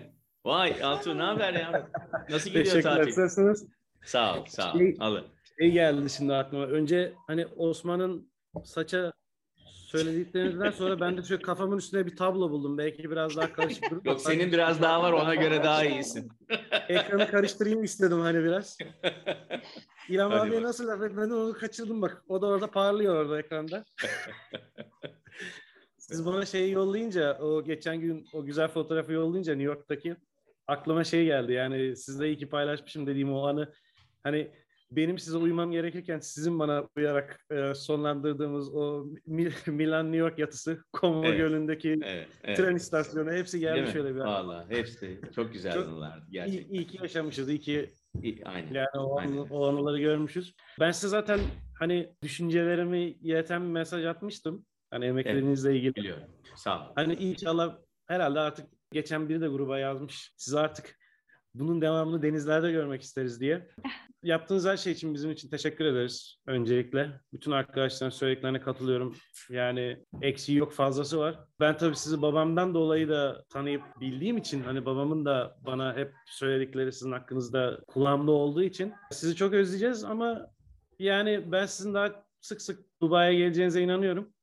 [0.46, 1.88] Vay Altuğ ne haber ya?
[2.30, 2.96] Nasıl gidiyor Teşekkürler.
[2.96, 3.08] tatil?
[3.08, 3.66] Nasılsınız?
[4.04, 4.44] Sağ ol.
[4.48, 4.78] Sağ ol.
[4.78, 5.24] Şey- Alın.
[5.58, 6.64] Şey geldi şimdi aklıma.
[6.66, 8.30] Önce hani Osman'ın
[8.64, 9.12] saça
[9.98, 12.78] söylediklerinizden sonra ben de şöyle kafamın üstüne bir tablo buldum.
[12.78, 14.00] Belki biraz daha karışık durur.
[14.04, 16.28] Yok senin biraz daha var ona göre daha iyisin.
[16.88, 18.78] Ekranı karıştırayım istedim hani biraz.
[20.08, 20.62] İlham Hadi abiye bak.
[20.62, 22.24] nasıl laf etmedin onu kaçırdım bak.
[22.28, 23.84] O da orada parlıyor orada ekranda.
[25.98, 30.16] Siz bana şeyi yollayınca o geçen gün o güzel fotoğrafı yollayınca New York'taki
[30.66, 31.52] aklıma şey geldi.
[31.52, 33.72] Yani sizle iyi ki paylaşmışım dediğim o anı
[34.22, 34.50] hani
[34.90, 40.84] benim size uymam gerekirken sizin bana uyarak e, sonlandırdığımız o Mi- Milan New York yatısı
[41.00, 41.38] Como Evet.
[41.38, 42.56] Gölü'ndeki Evet, evet.
[42.56, 43.92] tren istasyonu hepsi mi?
[43.92, 44.26] şöyle bir an.
[44.26, 46.74] Vallahi hepsi çok güzel anılardı İyi, gerçekten.
[46.74, 48.74] iyi ki yaşamışız, iyi ki İyi, aynen.
[48.74, 49.32] yani o, Aynen.
[49.32, 50.54] anı- o anıları görmüşüz.
[50.80, 51.40] Ben size zaten
[51.78, 53.16] hani düşüncelerimi
[53.62, 54.66] bir mesaj atmıştım.
[54.90, 55.94] Hani emeklerinizle ilgili.
[55.94, 56.24] Biliyorum.
[56.56, 56.92] Sağ ol.
[56.96, 60.32] Hani inşallah herhalde artık geçen biri de gruba yazmış.
[60.36, 60.96] Siz artık
[61.54, 63.68] bunun devamını denizlerde görmek isteriz diye.
[64.22, 67.20] Yaptığınız her şey için bizim için teşekkür ederiz öncelikle.
[67.32, 69.16] Bütün arkadaşların söylediklerine katılıyorum.
[69.50, 71.40] Yani eksiği yok fazlası var.
[71.60, 76.92] Ben tabii sizi babamdan dolayı da tanıyıp bildiğim için hani babamın da bana hep söyledikleri
[76.92, 80.46] sizin hakkınızda kulağımda olduğu için sizi çok özleyeceğiz ama
[80.98, 84.34] yani ben sizin daha sık sık Dubai'ye geleceğinize inanıyorum.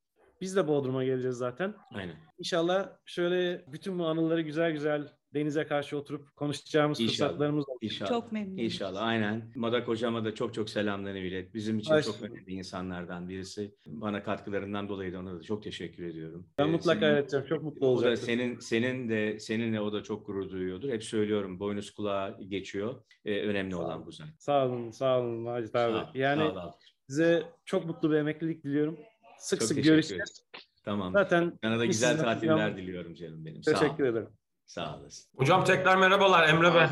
[0.41, 1.73] Biz de Bodrum'a geleceğiz zaten.
[1.93, 2.15] Aynen.
[2.37, 7.27] İnşallah şöyle bütün bu anıları güzel güzel denize karşı oturup konuşacağımız İnşallah.
[7.29, 7.77] fırsatlarımız olur.
[7.81, 8.09] İnşallah.
[8.09, 8.57] Çok memnunum.
[8.57, 9.51] İnşallah aynen.
[9.55, 11.53] Madak hocama da çok çok selamlarını ilet.
[11.53, 13.75] Bizim için Baş- çok önemli insanlardan birisi.
[13.87, 16.47] Bana katkılarından dolayı da ona da çok teşekkür ediyorum.
[16.57, 17.45] Ben Ee, mutlaka senin- öğreteceğim.
[17.45, 18.25] Çok mutlu O da olacaktır.
[18.25, 20.89] senin senin de seninle o da çok gurur duyuyordur.
[20.89, 22.95] Hep söylüyorum boynuz kulağa geçiyor.
[23.25, 24.33] Ee, önemli olan bu zaten.
[24.37, 25.93] Sağ olun, sağ olun Macit abi.
[25.93, 26.71] Sağ yani sağ ol
[27.09, 28.97] size çok mutlu bir emeklilik diliyorum.
[29.39, 30.11] Sık Çok sık görüşeceğiz.
[30.11, 30.65] ederim.
[30.85, 31.13] Tamam.
[31.13, 33.63] Zaten Sana da güzel tatiller diliyorum canım benim.
[33.63, 33.75] Sağ ol.
[33.75, 34.29] Teşekkür ederim.
[34.71, 35.29] Sağ olasın.
[35.37, 36.83] Hocam tekrar merhabalar Emre Bey.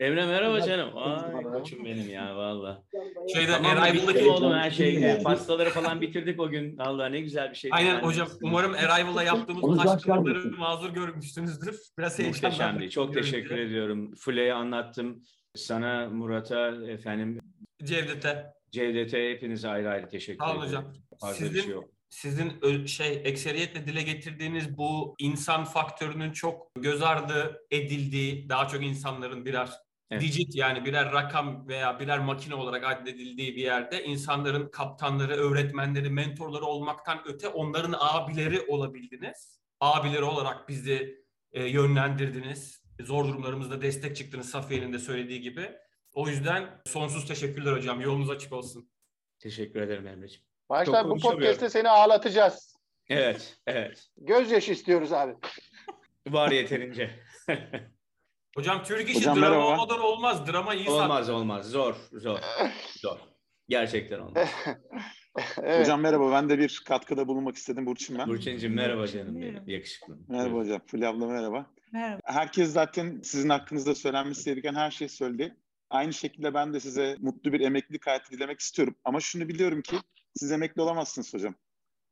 [0.00, 0.90] Emre merhaba canım.
[0.96, 2.82] Ay koçum benim ya valla.
[3.34, 5.22] Şeyde Tamam Arrival'daki- bitti oğlum her şey.
[5.22, 6.78] Pastaları falan bitirdik o gün.
[6.78, 7.70] Allah ne güzel bir şey.
[7.74, 8.28] Aynen hocam.
[8.42, 11.80] Umarım Arrival'la yaptığımız taşkınlıkları mazur görmüşsünüzdür.
[11.98, 12.50] Biraz heyecanlandım.
[12.58, 12.90] Muhteşemdi.
[12.90, 14.14] Çok teşekkür ediyorum.
[14.14, 15.22] Fule'ye anlattım.
[15.54, 17.38] Sana, Murat'a, efendim
[17.84, 18.46] Cevdet'e.
[18.70, 20.88] Cevdet'e hepinize ayrı ayrı teşekkür Sağ olun ediyorum.
[20.88, 21.02] hocam.
[21.20, 21.84] Fazla bir Sizin şey yok.
[22.10, 29.44] Sizin şey ekseriyetle dile getirdiğiniz bu insan faktörünün çok göz ardı edildiği, daha çok insanların
[29.44, 29.70] birer
[30.10, 30.22] Evet.
[30.22, 36.64] digit yani birer rakam veya birer makine olarak addedildiği bir yerde insanların kaptanları, öğretmenleri, mentorları
[36.64, 39.60] olmaktan öte onların abileri olabildiniz.
[39.80, 42.82] Abileri olarak bizi e, yönlendirdiniz.
[43.00, 45.70] Zor durumlarımızda destek çıktınız Safiye'nin de söylediği gibi.
[46.12, 48.00] O yüzden sonsuz teşekkürler hocam.
[48.00, 48.90] Yolunuz açık olsun.
[49.38, 50.47] Teşekkür ederim Emre'ciğim.
[50.68, 52.76] Başlar bu podcast'te seni ağlatacağız.
[53.08, 54.06] Evet, evet.
[54.16, 55.34] Gözyaşı istiyoruz abi.
[56.28, 57.10] Var yeterince.
[58.56, 59.72] Hocam Türk işi Hocam drama merhaba.
[59.72, 60.46] olmadan olmaz.
[60.46, 61.70] Drama iyi olmaz olmaz.
[61.70, 62.38] Zor, zor.
[63.00, 63.18] Zor.
[63.68, 64.48] Gerçekten olmaz.
[65.62, 65.80] Evet.
[65.80, 66.32] Hocam merhaba.
[66.32, 68.28] Ben de bir katkıda bulunmak istedim Burçin ben.
[68.28, 69.62] Burçin'cim merhaba canım benim.
[69.68, 70.18] Yakışıklı.
[70.28, 70.80] Merhaba hocam.
[70.86, 71.66] Fulya abla merhaba.
[71.92, 72.20] Merhaba.
[72.24, 75.56] Herkes zaten sizin hakkınızda söylenmesi gereken her şeyi söyledi.
[75.90, 78.94] Aynı şekilde ben de size mutlu bir emeklilik hayatı dilemek istiyorum.
[79.04, 79.96] Ama şunu biliyorum ki
[80.34, 81.54] siz emekli olamazsınız hocam.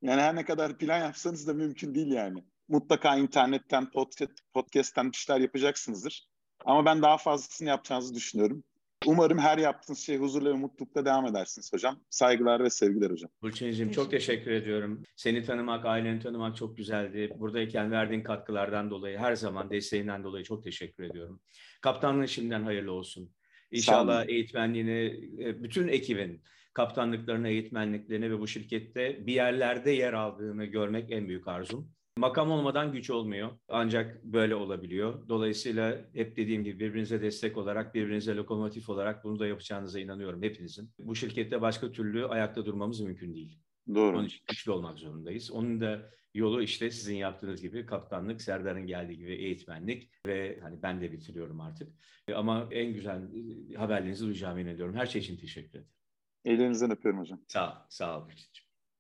[0.03, 2.45] Yani her ne kadar plan yapsanız da mümkün değil yani.
[2.69, 6.29] Mutlaka internetten, podcast, podcast'ten bir şeyler yapacaksınızdır.
[6.64, 8.64] Ama ben daha fazlasını yapacağınızı düşünüyorum.
[9.07, 12.01] Umarım her yaptığınız şey huzurla ve mutlulukla devam edersiniz hocam.
[12.11, 13.31] Saygılar ve sevgiler hocam.
[13.43, 15.03] Burçin'cim çok teşekkür ediyorum.
[15.17, 17.33] Seni tanımak, aileni tanımak çok güzeldi.
[17.39, 21.41] Buradayken verdiğin katkılardan dolayı, her zaman desteğinden dolayı çok teşekkür ediyorum.
[21.81, 23.31] Kaptanlığın şimdiden hayırlı olsun.
[23.71, 26.43] İnşallah eğitmenliğini, e, bütün ekibin
[26.77, 31.89] kaptanlıklarını, eğitmenliklerini ve bu şirkette bir yerlerde yer aldığını görmek en büyük arzum.
[32.18, 33.51] Makam olmadan güç olmuyor.
[33.68, 35.29] Ancak böyle olabiliyor.
[35.29, 40.91] Dolayısıyla hep dediğim gibi birbirinize destek olarak, birbirinize lokomotif olarak bunu da yapacağınıza inanıyorum hepinizin.
[40.99, 43.59] Bu şirkette başka türlü ayakta durmamız mümkün değil.
[43.95, 44.16] Doğru.
[44.16, 45.51] Onun için güçlü olmak zorundayız.
[45.51, 51.01] Onun da yolu işte sizin yaptığınız gibi kaptanlık, Serdar'ın geldiği gibi eğitmenlik ve hani ben
[51.01, 51.93] de bitiriyorum artık.
[52.35, 53.22] Ama en güzel
[53.77, 54.95] haberlerinizi duyacağımı inanıyorum.
[54.95, 55.95] Her şey için teşekkür ederim.
[56.47, 57.40] Ellerinizden öpüyorum hocam.
[57.49, 58.28] Sağ ol, sağ ol.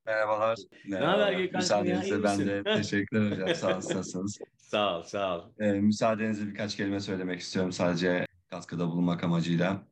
[0.06, 0.58] Merhabalar.
[0.88, 1.60] Ne haber Gökhan?
[1.60, 3.54] Müsaadenizle ben de teşekkürler hocam.
[3.54, 4.38] Sağ olun, nasılsınız?
[4.56, 5.50] Sağ ol, sağ ol.
[5.58, 9.86] Ee, müsaadenizle birkaç kelime söylemek istiyorum sadece katkıda bulunmak amacıyla.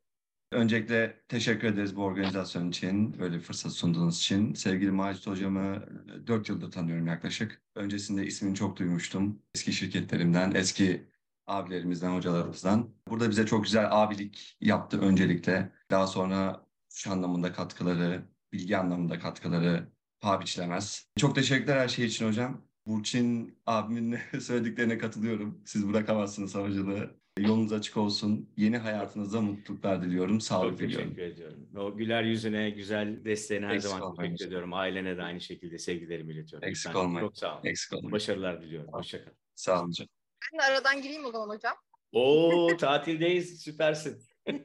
[0.51, 4.53] Öncelikle teşekkür ederiz bu organizasyon için, böyle fırsat sunduğunuz için.
[4.53, 5.85] Sevgili Macit hocamı
[6.27, 7.61] 4 yıldır tanıyorum yaklaşık.
[7.75, 9.41] Öncesinde ismini çok duymuştum.
[9.55, 11.09] Eski şirketlerimden, eski
[11.47, 12.89] abilerimizden, hocalarımızdan.
[13.07, 15.71] Burada bize çok güzel abilik yaptı öncelikle.
[15.91, 16.64] Daha sonra
[16.95, 18.21] şu anlamında katkıları,
[18.53, 19.87] bilgi anlamında katkıları
[20.21, 21.09] paha biçilemez.
[21.17, 22.67] Çok teşekkürler her şey için hocam.
[22.87, 25.61] Burçin abimin söylediklerine katılıyorum.
[25.65, 27.15] Siz bırakamazsınız havacılığı.
[27.39, 28.49] Yolunuz açık olsun.
[28.57, 30.41] Yeni hayatınızda mutluluklar diliyorum.
[30.41, 31.07] Sağlık Çok diliyorum.
[31.15, 31.69] teşekkür ediyorum.
[31.77, 34.31] O güler yüzüne, güzel desteğine her Eksik zaman olmayın.
[34.31, 34.73] teşekkür ediyorum.
[34.73, 36.67] Ailene de aynı şekilde sevgilerimi iletiyorum.
[36.69, 36.99] Eksik Lütfen.
[36.99, 37.27] olmayın.
[37.27, 37.61] Çok sağ ol.
[37.65, 38.11] Eksik olmayın.
[38.11, 38.93] Başarılar diliyorum.
[38.93, 39.31] Hoşça kal.
[39.55, 40.07] Sağ olun hocam.
[40.53, 41.75] Ben de aradan gireyim o zaman hocam.
[42.11, 43.61] Oo tatildeyiz.
[43.61, 44.17] Süpersin.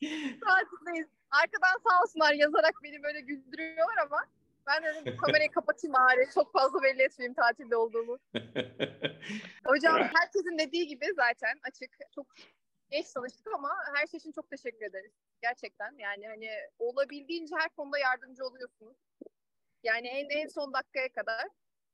[0.00, 1.08] Tatildeyiz.
[1.30, 4.24] Arkadan sağ olsunlar yazarak beni böyle güldürüyorlar ama
[4.66, 6.28] ben dedim kamerayı kapatayım bari.
[6.34, 8.18] Çok fazla belli etmeyeyim tatilde olduğumu.
[9.66, 11.90] Hocam herkesin dediği gibi zaten açık.
[12.14, 12.26] Çok
[12.90, 15.12] geç çalıştık ama her şey için çok teşekkür ederiz.
[15.42, 18.96] Gerçekten yani hani olabildiğince her konuda yardımcı oluyorsunuz.
[19.82, 21.48] Yani en, en son dakikaya kadar.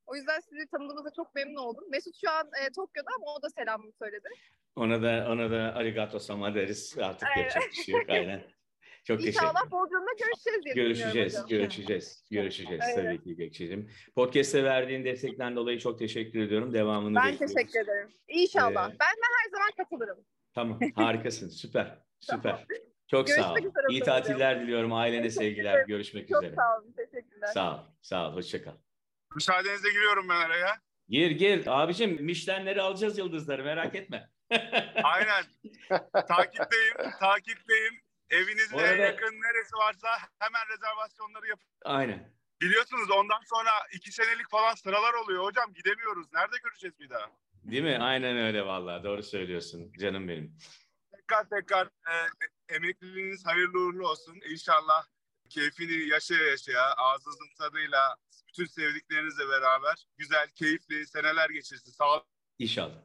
[0.06, 1.84] O yüzden sizi tanıdığımızda çok memnun oldum.
[1.90, 4.28] Mesut şu an e, Tokyo'da ama o da selamımı söyledi.
[4.76, 6.96] Ona da ona da arigato sama deriz.
[7.02, 7.38] Artık Evet.
[7.54, 8.42] yapacak bir şey yok aynen.
[9.04, 9.48] Çok teşekkür ederim.
[9.48, 11.48] İnşallah Bodrum'da görüşeceğiz diye Görüşeceğiz, hocam.
[11.48, 12.96] görüşeceğiz, görüşeceğiz Evet.
[12.96, 13.90] tabii ki Gökçe'cim.
[14.14, 16.74] Podcast'e verdiğin destekten dolayı çok teşekkür ediyorum.
[16.74, 17.54] Devamını Ben bekliyoruz.
[17.54, 18.08] teşekkür ederim.
[18.28, 18.88] İnşallah.
[18.90, 20.24] Ee, ben de her zaman katılırım.
[20.54, 22.66] Tamam, harikasın, süper, süper.
[23.10, 23.54] Çok sağ ol.
[23.54, 24.16] Görüşmek üzere İyi hocam.
[24.22, 24.92] tatiller diliyorum.
[24.92, 25.86] Ailene Teşekkür sevgiler.
[25.86, 26.56] Görüşmek Çok üzere.
[26.56, 26.92] sağ olun.
[26.96, 27.46] Teşekkürler.
[27.54, 28.34] Sağ ol, sağ ol.
[28.34, 28.72] Hoşça kal.
[29.34, 30.70] Müsaadenizle giriyorum ben araya.
[31.08, 31.62] Gir gir.
[31.66, 34.30] Abicim Mişlenleri alacağız yıldızları merak etme.
[35.04, 35.44] Aynen.
[36.28, 37.94] takipteyim, takipteyim.
[38.30, 41.66] Evinizin en Orada- yakın neresi varsa hemen rezervasyonları yapın.
[41.84, 42.34] Aynen.
[42.60, 45.72] Biliyorsunuz ondan sonra iki senelik falan sıralar oluyor hocam.
[45.74, 46.26] Gidemiyoruz.
[46.32, 47.30] Nerede göreceğiz bir daha?
[47.64, 47.98] Değil mi?
[48.00, 49.04] Aynen öyle vallahi.
[49.04, 50.58] Doğru söylüyorsun canım benim.
[51.16, 52.14] Tekrar tekrar e,
[52.68, 54.40] emekliliğiniz hayırlı uğurlu olsun.
[54.50, 55.04] İnşallah
[55.50, 58.16] keyfini yaşaya yaşaya, ağzınızın tadıyla,
[58.48, 61.90] bütün sevdiklerinizle beraber güzel, keyifli seneler geçirsin.
[61.92, 62.24] Sağ olun.
[62.58, 62.96] İnşallah.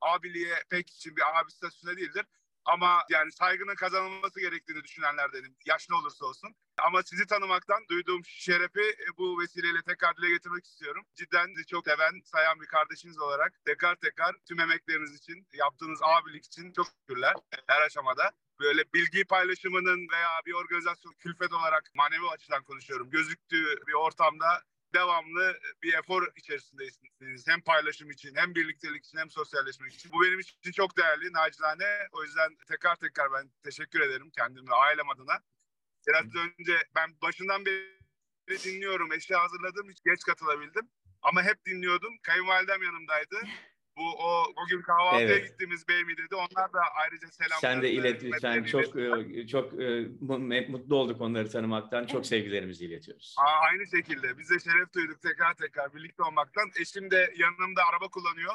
[0.00, 2.26] Abiliğe pek için bir abi statüsünde değildir.
[2.64, 5.56] Ama yani saygının kazanılması gerektiğini düşünenlerdenim.
[5.66, 6.54] Yaş ne olursa olsun.
[6.78, 11.06] Ama sizi tanımaktan duyduğum şerefi e, bu vesileyle tekrar dile getirmek istiyorum.
[11.14, 16.44] Cidden sizi çok seven, sayan bir kardeşiniz olarak tekrar tekrar tüm emekleriniz için, yaptığınız abilik
[16.44, 17.34] için çok teşekkürler
[17.66, 18.32] her aşamada.
[18.60, 23.10] Böyle bilgi paylaşımının veya bir organizasyon külfet olarak manevi açıdan konuşuyorum.
[23.10, 24.62] Gözüktüğü bir ortamda
[24.94, 27.48] devamlı bir efor içerisindesiniz.
[27.48, 30.12] Hem paylaşım için, hem birliktelik için, hem sosyalleşmek için.
[30.12, 32.08] Bu benim için çok değerli, nacizane.
[32.12, 35.42] O yüzden tekrar tekrar ben teşekkür ederim kendim ve ailem adına.
[36.08, 39.12] Biraz önce ben başından beri dinliyorum.
[39.12, 40.90] Eşya hazırladım, hiç geç katılabildim.
[41.22, 42.18] Ama hep dinliyordum.
[42.22, 43.36] Kayınvalidem yanımdaydı.
[44.00, 45.48] Bu o o gün kahvaltıya Evet.
[45.48, 46.34] gittiğimiz bey mi dedi.
[46.34, 47.58] Onlar da ayrıca selam.
[47.60, 48.64] Sen de ilet lütfen.
[48.64, 50.38] Çok e, çok e, mu-
[50.68, 52.06] mutlu olduk onları tanımaktan.
[52.06, 53.34] Çok sevgilerimizi iletiyoruz.
[53.38, 54.38] Aa, aynı şekilde.
[54.38, 56.70] Biz de şeref duyduk tekrar tekrar birlikte olmaktan.
[56.80, 58.54] Eşim de yanımda araba kullanıyor.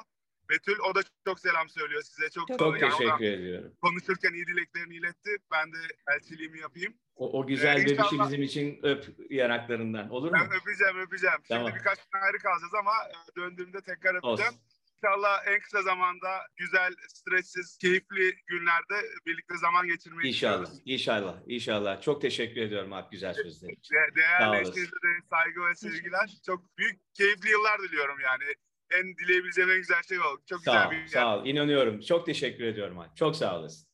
[0.49, 2.29] Betül o da çok selam söylüyor size.
[2.29, 3.71] Çok, Çok yani teşekkür ediyorum.
[3.81, 5.29] Konuşurken iyi dileklerini iletti.
[5.51, 5.77] Ben de
[6.15, 6.93] elçiliğimi yapayım.
[7.15, 10.09] O, o güzel Ee, bebişi inşallah- bizim için öp yanaklarından.
[10.09, 10.37] Olur mu?
[10.39, 11.37] Ben öpeceğim öpeceğim.
[11.49, 11.67] Tamam.
[11.67, 14.53] Şimdi birkaç gün ayrı kalacağız ama e, döndüğümde tekrar öpeceğim.
[14.53, 14.59] Olsun.
[15.05, 20.81] İnşallah en kısa zamanda güzel, stressiz, keyifli günlerde birlikte zaman geçirmeyi İnşallah, istiyoruz.
[20.85, 22.01] inşallah, inşallah.
[22.01, 23.95] Çok teşekkür ediyorum Alp güzel sözler için.
[23.95, 26.29] De- değerli eşinize de saygı ve sevgiler.
[26.45, 28.43] Çok büyük, keyifli yıllar diliyorum yani.
[28.91, 30.41] En dileyebileceğim en güzel şey oldu.
[30.49, 31.07] Çok Sağ güzel ol, bir yer.
[31.07, 31.45] sağ ol.
[31.45, 31.99] İnanıyorum.
[31.99, 33.15] Çok teşekkür ediyorum Alp.
[33.15, 33.87] Çok sağ olasın.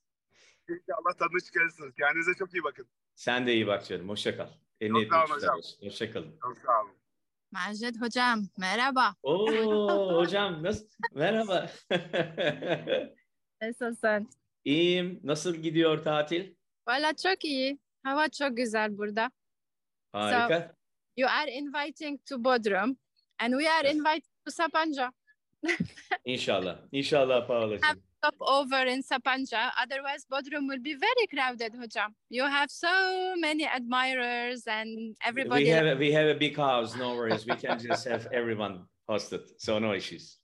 [0.70, 1.94] İnşallah tadını çıkarırsınız.
[2.00, 2.88] Kendinize çok iyi bakın.
[3.16, 4.10] Sen de iyi bak canım.
[4.10, 4.48] Hoşça kal.
[4.82, 5.58] Emniyet sağ olun müdürü hocam.
[5.58, 5.86] olsun.
[5.88, 6.36] Hoşça kalın.
[6.44, 6.96] Çok sağ olun.
[7.52, 9.16] Macit hocam merhaba.
[9.24, 9.46] Oo
[10.20, 10.88] hocam nasıl?
[11.14, 11.70] Merhaba.
[13.62, 14.30] Nasılsın?
[14.66, 15.20] İyiyim.
[15.24, 16.56] Nasıl gidiyor tatil?
[16.88, 17.80] Valla çok iyi.
[18.04, 19.32] Hava çok güzel burada.
[20.12, 20.76] Harika.
[21.18, 22.98] You are inviting to Bodrum
[23.40, 25.12] and we are invited to Sapanca.
[26.26, 26.80] İnşallah.
[26.92, 28.04] İnşallah Paula'cığım.
[28.24, 29.72] Stop over in Sapanca.
[29.82, 32.10] Otherwise Bodrum will be very crowded hocam.
[32.30, 35.64] You have so many admirers and everybody.
[35.64, 36.96] We have, a, we have a big house.
[36.96, 37.48] No worries.
[37.48, 39.42] We can just have everyone hosted.
[39.58, 40.38] So no issues.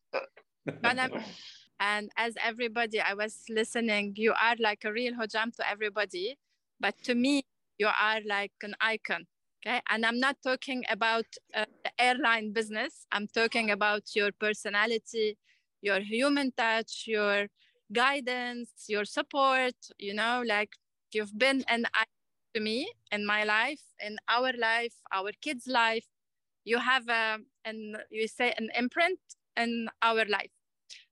[0.84, 1.24] I'm-
[1.80, 6.36] and as everybody I was listening, you are like a real hojam to everybody.
[6.80, 7.44] But to me,
[7.78, 9.28] you are like an icon.
[9.64, 9.82] Okay.
[9.88, 13.06] And I'm not talking about uh, the airline business.
[13.12, 15.38] I'm talking about your personality,
[15.84, 17.48] your human touch, your
[17.92, 19.76] guidance, your support.
[19.98, 20.72] You know, like
[21.12, 22.06] you've been an icon
[22.54, 26.06] to me in my life, in our life, our kids' life.
[26.64, 29.20] You have a, and you say an imprint
[29.56, 30.52] in our life.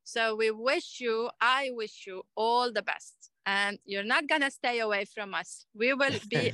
[0.03, 3.32] So we wish you, I wish you all the best.
[3.45, 5.65] And you're not going to stay away from us.
[5.73, 6.53] We will be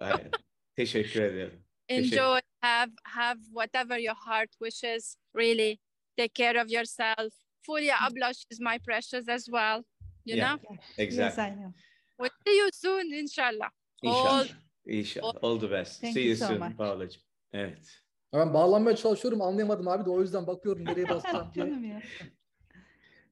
[0.00, 0.30] Aynen.
[0.76, 1.64] Teşekkür ederim.
[1.88, 5.16] Teşekkür- enjoy, have have whatever your heart wishes.
[5.34, 5.78] Really
[6.16, 7.32] take care of yourself.
[7.66, 9.82] Fulia Ablosh is my precious as well.
[10.24, 10.76] You Yeah, know?
[10.98, 11.24] exactly.
[11.24, 11.72] Yes, I know.
[12.18, 13.70] We'll see you soon, inshallah.
[14.02, 14.40] İnşallah.
[14.40, 14.46] All
[14.86, 15.34] İnşallah.
[15.42, 16.00] All the best.
[16.00, 16.76] Thank See you you so soon much.
[16.76, 17.22] Paula'cığım.
[17.52, 17.98] Evet.
[18.32, 22.02] Ben bağlanmaya çalışıyorum anlayamadım abi de o yüzden bakıyorum nereye basacağım diye.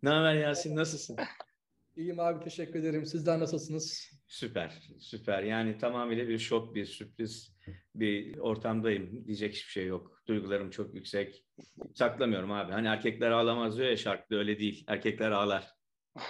[0.03, 0.77] Ne haber Yasin?
[0.77, 1.17] Nasılsın?
[1.97, 3.07] İyiyim abi teşekkür ederim.
[3.07, 4.11] Sizler nasılsınız?
[4.27, 5.43] Süper, süper.
[5.43, 7.53] Yani tamamıyla bir şok, bir sürpriz
[7.95, 9.27] bir ortamdayım.
[9.27, 10.23] Diyecek hiçbir şey yok.
[10.29, 11.45] Duygularım çok yüksek.
[11.95, 12.73] Saklamıyorum abi.
[12.73, 14.85] Hani erkekler ağlamaz diyor ya şarkıda öyle değil.
[14.89, 15.75] Erkekler ağlar.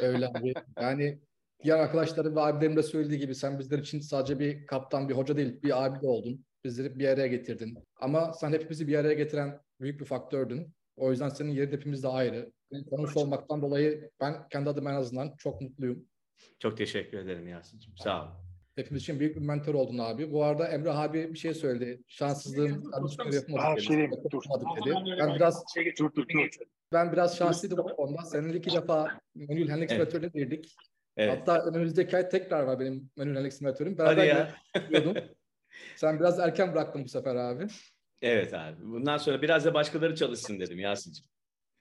[0.01, 0.55] Öyle abi.
[0.81, 1.21] Yani
[1.65, 5.37] diğer arkadaşlarım ve abilerim de söylediği gibi sen bizler için sadece bir kaptan, bir hoca
[5.37, 6.45] değil, bir abi de oldun.
[6.65, 7.79] Bizleri bir araya getirdin.
[8.01, 10.75] Ama sen hepimizi bir araya getiren büyük bir faktördün.
[10.97, 12.53] O yüzden senin yerin hepimizde ayrı.
[12.91, 16.07] Tanımış olmaktan dolayı ben kendi adıma en azından çok mutluyum.
[16.59, 17.97] Çok teşekkür ederim Yasin'cim.
[17.97, 18.48] Sağ ol.
[18.79, 20.33] Hepimiz için büyük bir mentor oldun abi.
[20.33, 22.03] Bu arada Emrah abi bir şey söyledi.
[22.09, 24.31] Şanssızlığın görev Aa, yapamadık dedi.
[24.31, 24.43] dur.
[24.51, 25.17] Yapamadık dedi.
[25.21, 25.65] Ben biraz
[25.99, 26.49] Dur dur dur.
[26.93, 28.23] ben biraz şanslıydım o konuda.
[28.23, 29.91] Seninle iki defa Menül Henlik Evet.
[29.91, 30.75] Simülatörü'ne girdik.
[31.17, 31.39] Evet.
[31.41, 33.97] Hatta önümüzdeki ay tekrar var benim Menül Henlik Simülatörüm.
[33.99, 34.55] Hadi Beraber ya.
[34.89, 35.15] giriyordum.
[35.97, 37.67] Sen biraz erken bıraktın bu sefer abi.
[38.23, 38.77] Evet abi.
[38.83, 41.25] Bundan sonra biraz da başkaları çalışsın dedim Yasin'cim.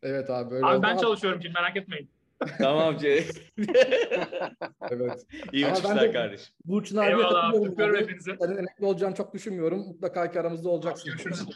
[0.03, 2.09] Evet abi böyle Abi ben ama- çalışıyorum şimdi merak etmeyin.
[2.57, 3.23] Tamam C.
[4.91, 5.25] Evet.
[5.53, 6.53] İyi Ama ben uçuşlar de kardeşim.
[6.65, 8.01] Burçin abiye Eyvallah, öpüyorum abi.
[8.01, 8.31] hepinizi.
[8.41, 9.79] Senin emekli olacağını çok düşünmüyorum.
[9.79, 11.13] Mutlaka ki aramızda olacaksın.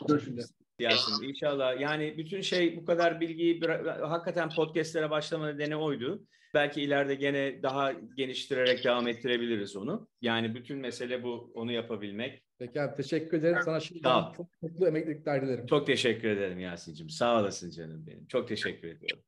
[0.08, 0.52] Görüşürüz.
[0.80, 1.80] Yasin inşallah.
[1.80, 3.62] Yani bütün şey bu kadar bilgiyi
[4.02, 6.24] hakikaten podcastlere başlama nedeni oydu.
[6.54, 10.08] Belki ileride gene daha geliştirerek devam ettirebiliriz onu.
[10.22, 12.44] Yani bütün mesele bu onu yapabilmek.
[12.60, 13.58] Peki abi teşekkür ederim.
[13.66, 14.34] Sana şimdiden ol.
[14.38, 15.66] çok mutlu emeklilikler dilerim.
[15.66, 17.10] Çok teşekkür ederim Yasin'cim.
[17.10, 18.28] Sağ olasın canım benim.
[18.28, 19.24] Çok teşekkür ediyorum.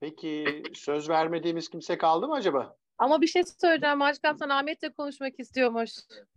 [0.00, 2.76] Peki söz vermediğimiz kimse kaldı mı acaba?
[2.98, 3.98] Ama bir şey söyleyeceğim.
[3.98, 5.90] Macit Kaptan Ahmet de konuşmak istiyormuş.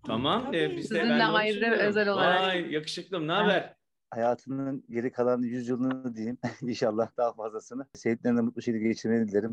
[0.05, 0.53] Tamam.
[0.53, 2.41] E, biz de Sizinle ben de ayrı, özel olarak.
[2.41, 3.27] Vay yakışıklım.
[3.27, 3.75] Ne haber?
[4.11, 6.37] hayatının geri kalan 100 yılını diyeyim.
[6.61, 7.87] İnşallah daha fazlasını.
[7.93, 9.51] Sevdiklerine mutlu şekilde geçirmeni dilerim.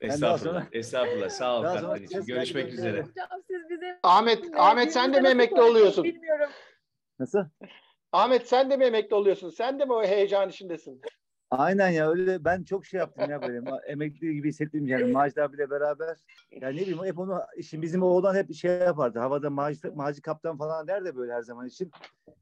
[0.00, 0.66] Estağfurullah.
[0.72, 1.28] Estağfurullah.
[1.28, 3.02] Sağ ol Daha sonra siz- Görüşmek üzere.
[3.02, 6.04] Hocam siz bize Ahmet, Ahmet sen de mi emekli oluyorsun?
[6.04, 6.50] Bilmiyorum.
[7.18, 7.38] Nasıl?
[8.12, 9.50] Ahmet sen de mi emekli oluyorsun?
[9.50, 11.00] Sen de mi o heyecan içindesin?
[11.50, 15.70] Aynen ya öyle ben çok şey yaptım ya böyle emekli gibi hissettim yani Macit abiyle
[15.70, 16.16] beraber.
[16.60, 19.18] Ya ne bileyim hep onu şimdi bizim oğlan hep şey yapardı.
[19.18, 21.90] Havada Macit, Macit kaptan falan der de böyle her zaman için.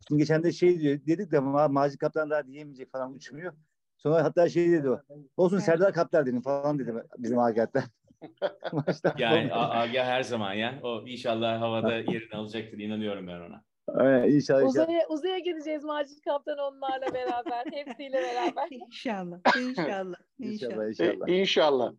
[0.08, 3.52] Şimdi geçen de şey diyor dedik de Macit kaptan daha diyemeyecek falan uçmuyor.
[3.96, 5.00] Sonra hatta şey dedi o.
[5.36, 7.84] Olsun Serdar Kaptan dedim falan dedi bizim Agah'ta.
[9.18, 10.80] Yani A- Agah her zaman ya.
[10.82, 12.78] O inşallah havada yerini alacaktır.
[12.78, 13.64] İnanıyorum ben ona.
[13.88, 14.64] İnşallah inşallah.
[14.64, 17.64] Uzaya, uzaya gideceğiz Macit Kaptan onlarla beraber.
[17.72, 18.68] Hepsiyle beraber.
[18.70, 19.38] İnşallah.
[19.58, 20.16] İnşallah.
[20.38, 21.28] İnşallah E, inşallah.
[21.28, 21.92] İnşallah.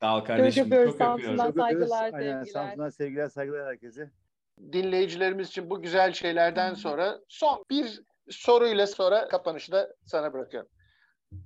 [0.00, 0.66] Sağ ol kardeşim.
[0.66, 1.60] öpüyoruz, Çok Samsun'dan öpüyorum.
[1.88, 2.44] saygılar, Aynen, sevgiler.
[2.44, 4.10] Samsun'dan sevgiler saygılar herkese.
[4.72, 10.68] Dinleyicilerimiz için bu güzel şeylerden sonra son bir soruyla sonra kapanışı da sana bırakıyorum.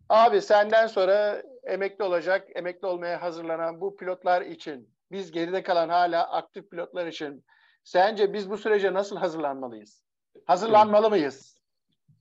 [0.08, 6.30] Abi senden sonra emekli olacak, emekli olmaya hazırlanan bu pilotlar için, biz geride kalan hala
[6.32, 7.44] aktif pilotlar için
[7.84, 10.02] sence biz bu sürece nasıl hazırlanmalıyız?
[10.44, 11.58] Hazırlanmalı mıyız?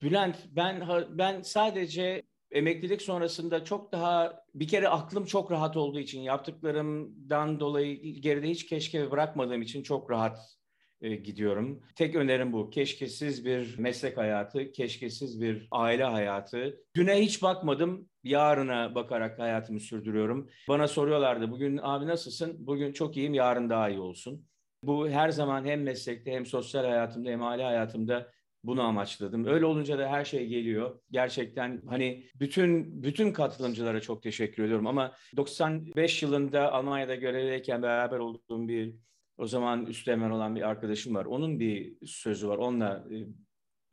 [0.01, 6.22] Bülent ben ben sadece emeklilik sonrasında çok daha bir kere aklım çok rahat olduğu için
[6.22, 10.58] yaptıklarımdan dolayı geride hiç keşke bırakmadığım için çok rahat
[11.01, 11.84] e, gidiyorum.
[11.95, 12.70] Tek önerim bu.
[12.70, 16.80] Keşkesiz bir meslek hayatı, keşkesiz bir aile hayatı.
[16.95, 18.10] Düne hiç bakmadım.
[18.24, 20.49] Yarına bakarak hayatımı sürdürüyorum.
[20.68, 22.68] Bana soruyorlardı bugün abi nasılsın?
[22.68, 24.45] Bugün çok iyiyim, yarın daha iyi olsun.
[24.84, 28.32] Bu her zaman hem meslekte hem sosyal hayatımda hem aile hayatımda
[28.63, 29.45] bunu amaçladım.
[29.45, 30.99] Öyle olunca da her şey geliyor.
[31.11, 38.67] Gerçekten hani bütün bütün katılımcılara çok teşekkür ediyorum ama 95 yılında Almanya'da görevdeyken beraber olduğum
[38.67, 38.95] bir
[39.38, 41.25] o zaman üsteğmen olan bir arkadaşım var.
[41.25, 42.57] Onun bir sözü var.
[42.57, 43.15] Onunla e,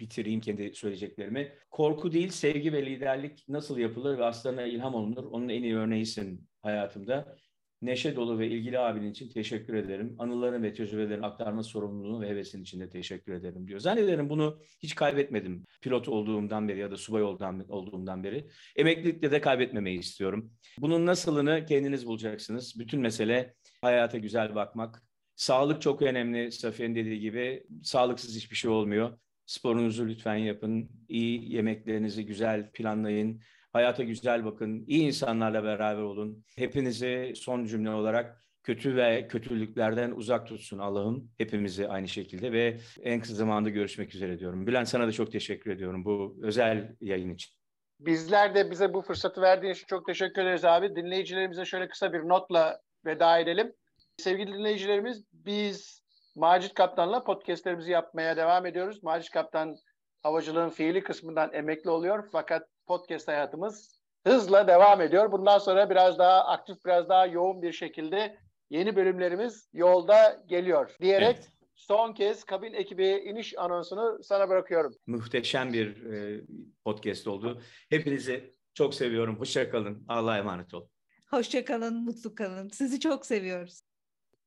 [0.01, 1.53] bitireyim kendi söyleyeceklerimi.
[1.71, 5.25] Korku değil, sevgi ve liderlik nasıl yapılır ve aslarına ilham olunur.
[5.25, 7.37] Onun en iyi örneğisin hayatımda.
[7.85, 10.17] Neşe dolu ve ilgili abinin için teşekkür ederim.
[10.19, 13.81] Anıların ve tecrübelerin aktarma sorumluluğu ve hevesin için de teşekkür ederim diyor.
[13.81, 15.65] Zannederim bunu hiç kaybetmedim.
[15.83, 18.49] Pilot olduğumdan beri ya da subay olduğumdan beri.
[18.77, 20.53] Emeklilikte de kaybetmemeyi istiyorum.
[20.79, 22.79] Bunun nasılını kendiniz bulacaksınız.
[22.79, 25.03] Bütün mesele hayata güzel bakmak.
[25.37, 26.53] Sağlık çok önemli.
[26.53, 29.19] Safiye'nin dediği gibi sağlıksız hiçbir şey olmuyor.
[29.47, 30.91] Sporunuzu lütfen yapın.
[31.09, 33.41] İyi yemeklerinizi güzel planlayın.
[33.75, 34.85] Hayata güzel bakın.
[34.87, 36.45] İyi insanlarla beraber olun.
[36.57, 41.31] Hepinizi son cümle olarak kötü ve kötülüklerden uzak tutsun Allah'ım.
[41.39, 44.67] Hepimizi aynı şekilde ve en kısa zamanda görüşmek üzere diyorum.
[44.67, 47.53] Bülent sana da çok teşekkür ediyorum bu özel yayın için.
[48.01, 50.97] Bizler de bize bu fırsatı verdiğin için çok teşekkür ederiz abi.
[50.97, 53.73] Dinleyicilerimize şöyle kısa bir notla veda edelim.
[54.17, 56.03] Sevgili dinleyicilerimiz biz
[56.37, 59.03] Macit Kaptan'la podcastlerimizi yapmaya devam ediyoruz.
[59.03, 59.77] Macit Kaptan
[60.23, 65.33] havacılığın fiili kısmından emekli oluyor fakat podcast hayatımız hızla devam ediyor.
[65.33, 68.39] Bundan sonra biraz daha aktif, biraz daha yoğun bir şekilde
[68.71, 71.49] yeni bölümlerimiz yolda geliyor diyerek Evet.
[71.75, 74.95] son kez kabin ekibi iniş anonsunu sana bırakıyorum.
[75.07, 76.41] Muhteşem bir e,
[76.85, 77.63] podcast oldu.
[77.91, 79.41] Hepinizi çok seviyorum.
[79.41, 80.05] Hoşça kalın.
[80.09, 80.89] Allah'a emanet olun.
[81.31, 82.69] Hoşça kalın, mutlu kalın.
[82.69, 83.81] Sizi çok seviyoruz.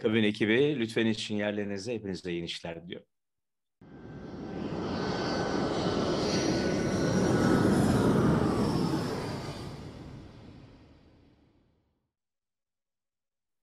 [0.02, 3.08] Kabin ekibi lütfen için yerlerinize hepinize iyi inişler diliyorum.